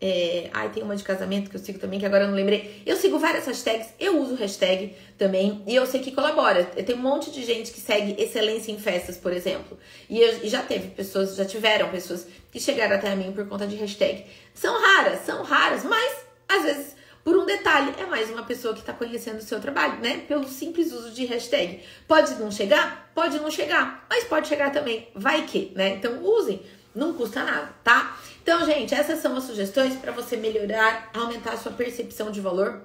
é, 0.00 0.50
ai, 0.52 0.68
tem 0.70 0.82
uma 0.82 0.94
de 0.94 1.02
casamento 1.02 1.48
que 1.48 1.56
eu 1.56 1.60
sigo 1.60 1.78
também, 1.78 1.98
que 1.98 2.04
agora 2.04 2.24
eu 2.24 2.28
não 2.28 2.34
lembrei. 2.34 2.82
Eu 2.84 2.96
sigo 2.96 3.18
várias 3.18 3.46
hashtags, 3.46 3.88
eu 3.98 4.20
uso 4.20 4.34
hashtag 4.34 4.94
também, 5.16 5.62
e 5.66 5.74
eu 5.74 5.86
sei 5.86 6.00
que 6.00 6.12
colabora. 6.12 6.64
Tem 6.64 6.94
um 6.94 6.98
monte 6.98 7.30
de 7.30 7.44
gente 7.44 7.72
que 7.72 7.80
segue 7.80 8.20
excelência 8.22 8.70
em 8.70 8.78
festas, 8.78 9.16
por 9.16 9.32
exemplo. 9.32 9.78
E, 10.08 10.20
eu, 10.20 10.44
e 10.44 10.48
já 10.48 10.62
teve 10.62 10.88
pessoas, 10.88 11.34
já 11.34 11.44
tiveram 11.44 11.88
pessoas 11.88 12.26
que 12.52 12.60
chegaram 12.60 12.96
até 12.96 13.14
mim 13.16 13.32
por 13.32 13.48
conta 13.48 13.66
de 13.66 13.76
hashtag. 13.76 14.24
São 14.54 14.78
raras, 14.80 15.20
são 15.24 15.42
raras, 15.42 15.84
mas 15.84 16.16
às 16.48 16.62
vezes 16.62 16.96
por 17.26 17.36
um 17.36 17.44
detalhe, 17.44 17.92
é 17.98 18.06
mais 18.06 18.30
uma 18.30 18.44
pessoa 18.44 18.72
que 18.72 18.78
está 18.78 18.92
conhecendo 18.92 19.38
o 19.38 19.42
seu 19.42 19.58
trabalho, 19.60 19.98
né? 20.00 20.22
Pelo 20.28 20.46
simples 20.46 20.92
uso 20.92 21.10
de 21.10 21.24
hashtag. 21.24 21.82
Pode 22.06 22.36
não 22.36 22.52
chegar? 22.52 23.10
Pode 23.12 23.40
não 23.40 23.50
chegar, 23.50 24.06
mas 24.08 24.22
pode 24.22 24.46
chegar 24.46 24.70
também. 24.70 25.08
Vai 25.12 25.44
que, 25.44 25.72
né? 25.74 25.96
Então 25.96 26.22
usem, 26.22 26.62
não 26.96 27.12
custa 27.12 27.44
nada, 27.44 27.74
tá? 27.84 28.18
Então, 28.42 28.64
gente, 28.64 28.94
essas 28.94 29.20
são 29.20 29.36
as 29.36 29.44
sugestões 29.44 29.94
para 29.96 30.12
você 30.12 30.36
melhorar, 30.36 31.10
aumentar 31.12 31.52
a 31.52 31.56
sua 31.56 31.72
percepção 31.72 32.30
de 32.30 32.40
valor 32.40 32.80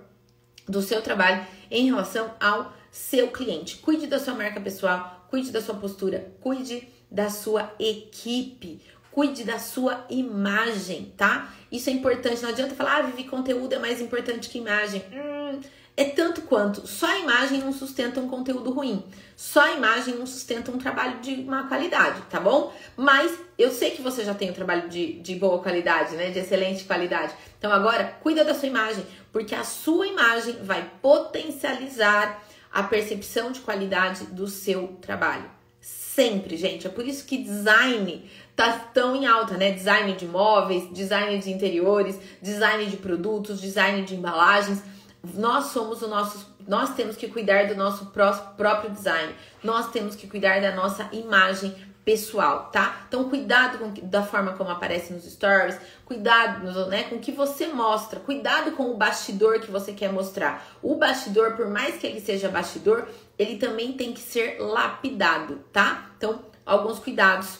do 0.67 0.81
seu 0.81 1.01
trabalho 1.01 1.45
em 1.69 1.85
relação 1.85 2.31
ao 2.39 2.73
seu 2.91 3.29
cliente. 3.29 3.77
Cuide 3.77 4.07
da 4.07 4.19
sua 4.19 4.33
marca 4.33 4.59
pessoal, 4.59 5.25
cuide 5.29 5.51
da 5.51 5.61
sua 5.61 5.75
postura, 5.75 6.33
cuide 6.41 6.87
da 7.09 7.29
sua 7.29 7.73
equipe, 7.79 8.81
cuide 9.11 9.43
da 9.43 9.59
sua 9.59 10.05
imagem, 10.09 11.13
tá? 11.15 11.53
Isso 11.71 11.89
é 11.89 11.93
importante. 11.93 12.41
Não 12.41 12.49
adianta 12.49 12.75
falar, 12.75 12.97
ah, 12.97 13.01
Vivi, 13.03 13.23
conteúdo 13.25 13.73
é 13.73 13.79
mais 13.79 14.01
importante 14.01 14.49
que 14.49 14.57
imagem. 14.57 15.03
Hum, 15.11 15.59
é 16.01 16.05
tanto 16.05 16.41
quanto 16.41 16.87
só 16.87 17.05
a 17.05 17.19
imagem 17.19 17.59
não 17.59 17.71
sustenta 17.71 18.19
um 18.19 18.27
conteúdo 18.27 18.71
ruim. 18.71 19.03
Só 19.35 19.61
a 19.61 19.73
imagem 19.73 20.15
não 20.15 20.25
sustenta 20.25 20.71
um 20.71 20.77
trabalho 20.79 21.19
de 21.19 21.43
má 21.43 21.67
qualidade, 21.67 22.21
tá 22.27 22.39
bom? 22.39 22.73
Mas 22.97 23.31
eu 23.55 23.71
sei 23.71 23.91
que 23.91 24.01
você 24.01 24.23
já 24.25 24.33
tem 24.33 24.49
um 24.49 24.53
trabalho 24.53 24.89
de, 24.89 25.19
de 25.19 25.35
boa 25.35 25.59
qualidade, 25.59 26.15
né? 26.15 26.31
De 26.31 26.39
excelente 26.39 26.85
qualidade. 26.85 27.33
Então 27.57 27.71
agora, 27.71 28.17
cuida 28.19 28.43
da 28.43 28.55
sua 28.55 28.67
imagem, 28.67 29.05
porque 29.31 29.53
a 29.53 29.63
sua 29.63 30.07
imagem 30.07 30.57
vai 30.63 30.89
potencializar 31.03 32.43
a 32.73 32.81
percepção 32.81 33.51
de 33.51 33.59
qualidade 33.59 34.25
do 34.25 34.47
seu 34.47 34.97
trabalho. 35.01 35.49
Sempre, 35.79 36.57
gente. 36.57 36.87
É 36.87 36.89
por 36.89 37.05
isso 37.05 37.25
que 37.25 37.37
design 37.37 38.27
tá 38.55 38.71
tão 38.91 39.15
em 39.15 39.27
alta, 39.27 39.55
né? 39.55 39.71
Design 39.71 40.13
de 40.13 40.25
móveis, 40.25 40.91
design 40.91 41.37
de 41.37 41.51
interiores, 41.51 42.19
design 42.41 42.87
de 42.87 42.97
produtos, 42.97 43.61
design 43.61 44.01
de 44.03 44.15
embalagens 44.15 44.81
nós 45.23 45.65
somos 45.65 46.01
o 46.01 46.07
nosso, 46.07 46.47
nós 46.67 46.95
temos 46.95 47.15
que 47.15 47.27
cuidar 47.27 47.67
do 47.67 47.75
nosso 47.75 48.07
próprio 48.07 48.89
design. 48.89 49.33
Nós 49.63 49.91
temos 49.91 50.15
que 50.15 50.27
cuidar 50.27 50.61
da 50.61 50.75
nossa 50.75 51.07
imagem 51.11 51.75
pessoal, 52.03 52.71
tá? 52.71 53.05
Então 53.07 53.29
cuidado 53.29 53.77
com, 53.77 53.93
da 54.07 54.23
forma 54.23 54.53
como 54.53 54.71
aparece 54.71 55.13
nos 55.13 55.23
stories, 55.23 55.77
cuidado, 56.03 56.87
né, 56.87 57.03
com 57.03 57.17
o 57.17 57.19
que 57.19 57.31
você 57.31 57.67
mostra, 57.67 58.19
cuidado 58.19 58.71
com 58.71 58.89
o 58.89 58.97
bastidor 58.97 59.59
que 59.59 59.69
você 59.69 59.93
quer 59.93 60.11
mostrar. 60.11 60.65
O 60.81 60.95
bastidor, 60.95 61.55
por 61.55 61.67
mais 61.67 61.97
que 61.97 62.07
ele 62.07 62.19
seja 62.19 62.49
bastidor, 62.49 63.07
ele 63.37 63.57
também 63.57 63.93
tem 63.93 64.13
que 64.13 64.19
ser 64.19 64.59
lapidado, 64.59 65.59
tá? 65.71 66.11
Então, 66.17 66.43
alguns 66.65 66.97
cuidados 66.97 67.59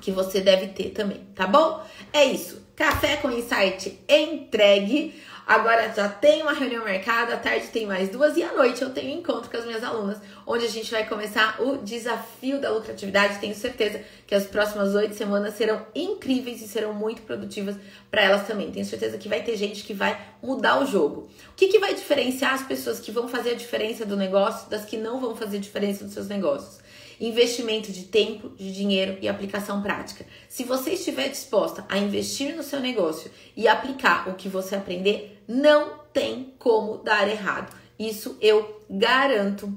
que 0.00 0.10
você 0.10 0.40
deve 0.40 0.68
ter 0.68 0.90
também, 0.90 1.24
tá 1.34 1.46
bom? 1.46 1.86
É 2.12 2.24
isso. 2.24 2.60
Café 2.82 3.16
com 3.18 3.30
Insight 3.30 3.96
entregue. 4.08 5.14
Agora 5.46 5.92
já 5.94 6.08
tem 6.08 6.42
uma 6.42 6.52
reunião 6.52 6.82
marcada, 6.82 7.34
à 7.34 7.36
tarde 7.36 7.68
tem 7.68 7.86
mais 7.86 8.08
duas 8.08 8.36
e 8.36 8.42
à 8.42 8.52
noite 8.52 8.82
eu 8.82 8.90
tenho 8.90 9.20
encontro 9.20 9.48
com 9.48 9.56
as 9.56 9.64
minhas 9.64 9.84
alunas, 9.84 10.18
onde 10.44 10.64
a 10.64 10.68
gente 10.68 10.90
vai 10.90 11.06
começar 11.06 11.62
o 11.62 11.78
desafio 11.78 12.60
da 12.60 12.72
lucratividade. 12.72 13.38
Tenho 13.38 13.54
certeza 13.54 14.00
que 14.26 14.34
as 14.34 14.48
próximas 14.48 14.96
oito 14.96 15.14
semanas 15.14 15.54
serão 15.54 15.86
incríveis 15.94 16.60
e 16.60 16.66
serão 16.66 16.92
muito 16.92 17.22
produtivas 17.22 17.76
para 18.10 18.22
elas 18.22 18.48
também. 18.48 18.72
Tenho 18.72 18.84
certeza 18.84 19.16
que 19.16 19.28
vai 19.28 19.42
ter 19.42 19.56
gente 19.56 19.84
que 19.84 19.94
vai 19.94 20.20
mudar 20.42 20.82
o 20.82 20.86
jogo. 20.86 21.30
O 21.52 21.54
que, 21.54 21.68
que 21.68 21.78
vai 21.78 21.94
diferenciar 21.94 22.54
as 22.54 22.62
pessoas 22.64 22.98
que 22.98 23.12
vão 23.12 23.28
fazer 23.28 23.50
a 23.50 23.54
diferença 23.54 24.04
do 24.04 24.16
negócio 24.16 24.68
das 24.68 24.84
que 24.84 24.96
não 24.96 25.20
vão 25.20 25.36
fazer 25.36 25.60
diferença 25.60 26.02
nos 26.02 26.14
seus 26.14 26.26
negócios? 26.26 26.80
Investimento 27.20 27.92
de 27.92 28.04
tempo, 28.04 28.50
de 28.50 28.72
dinheiro 28.72 29.18
e 29.20 29.28
aplicação 29.28 29.82
prática. 29.82 30.26
Se 30.48 30.64
você 30.64 30.92
estiver 30.92 31.28
disposta 31.28 31.84
a 31.88 31.98
investir 31.98 32.54
no 32.56 32.62
seu 32.62 32.80
negócio 32.80 33.30
e 33.56 33.68
aplicar 33.68 34.28
o 34.28 34.34
que 34.34 34.48
você 34.48 34.74
aprender, 34.74 35.42
não 35.46 36.00
tem 36.12 36.54
como 36.58 36.98
dar 36.98 37.28
errado. 37.28 37.74
Isso 37.98 38.36
eu 38.40 38.82
garanto 38.88 39.72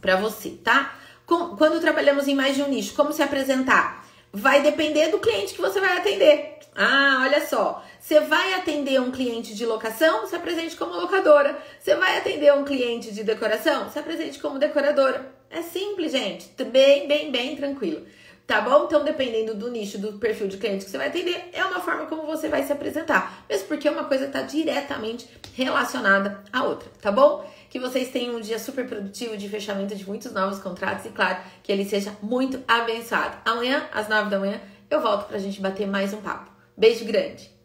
para 0.00 0.16
você, 0.16 0.50
tá? 0.50 0.98
Quando 1.26 1.80
trabalhamos 1.80 2.28
em 2.28 2.34
mais 2.34 2.54
de 2.54 2.62
um 2.62 2.68
nicho, 2.68 2.94
como 2.94 3.12
se 3.12 3.22
apresentar? 3.22 4.06
Vai 4.32 4.62
depender 4.62 5.08
do 5.08 5.18
cliente 5.18 5.54
que 5.54 5.60
você 5.60 5.80
vai 5.80 5.96
atender. 5.96 6.58
Ah, 6.74 7.20
olha 7.22 7.46
só. 7.46 7.82
Você 7.98 8.20
vai 8.20 8.54
atender 8.54 9.00
um 9.00 9.10
cliente 9.10 9.54
de 9.54 9.64
locação, 9.66 10.26
se 10.26 10.36
apresente 10.36 10.76
como 10.76 10.94
locadora. 10.94 11.58
Você 11.80 11.96
vai 11.96 12.18
atender 12.18 12.52
um 12.54 12.64
cliente 12.64 13.12
de 13.12 13.24
decoração, 13.24 13.90
se 13.90 13.98
apresente 13.98 14.38
como 14.38 14.58
decoradora. 14.58 15.34
É 15.50 15.62
simples, 15.62 16.12
gente. 16.12 16.50
Bem, 16.64 17.06
bem, 17.06 17.30
bem 17.30 17.56
tranquilo. 17.56 18.06
Tá 18.46 18.60
bom? 18.60 18.84
Então, 18.84 19.02
dependendo 19.02 19.54
do 19.54 19.68
nicho, 19.68 19.98
do 19.98 20.14
perfil 20.14 20.46
de 20.46 20.56
cliente 20.56 20.84
que 20.84 20.90
você 20.90 20.96
vai 20.96 21.08
atender, 21.08 21.48
é 21.52 21.64
uma 21.64 21.80
forma 21.80 22.06
como 22.06 22.24
você 22.26 22.48
vai 22.48 22.62
se 22.62 22.72
apresentar. 22.72 23.44
Mesmo 23.48 23.66
porque 23.66 23.88
uma 23.88 24.04
coisa 24.04 24.26
está 24.26 24.42
diretamente 24.42 25.28
relacionada 25.54 26.44
à 26.52 26.62
outra, 26.62 26.88
tá 27.00 27.10
bom? 27.10 27.44
Que 27.68 27.80
vocês 27.80 28.08
tenham 28.08 28.36
um 28.36 28.40
dia 28.40 28.60
super 28.60 28.86
produtivo 28.86 29.36
de 29.36 29.48
fechamento 29.48 29.96
de 29.96 30.06
muitos 30.06 30.30
novos 30.32 30.60
contratos 30.60 31.04
e, 31.06 31.08
claro, 31.08 31.38
que 31.60 31.72
ele 31.72 31.84
seja 31.84 32.16
muito 32.22 32.62
abençoado. 32.68 33.36
Amanhã, 33.44 33.88
às 33.92 34.08
nove 34.08 34.30
da 34.30 34.38
manhã, 34.38 34.60
eu 34.88 35.00
volto 35.00 35.26
pra 35.26 35.38
gente 35.38 35.60
bater 35.60 35.86
mais 35.88 36.14
um 36.14 36.20
papo. 36.20 36.48
Beijo 36.76 37.04
grande! 37.04 37.55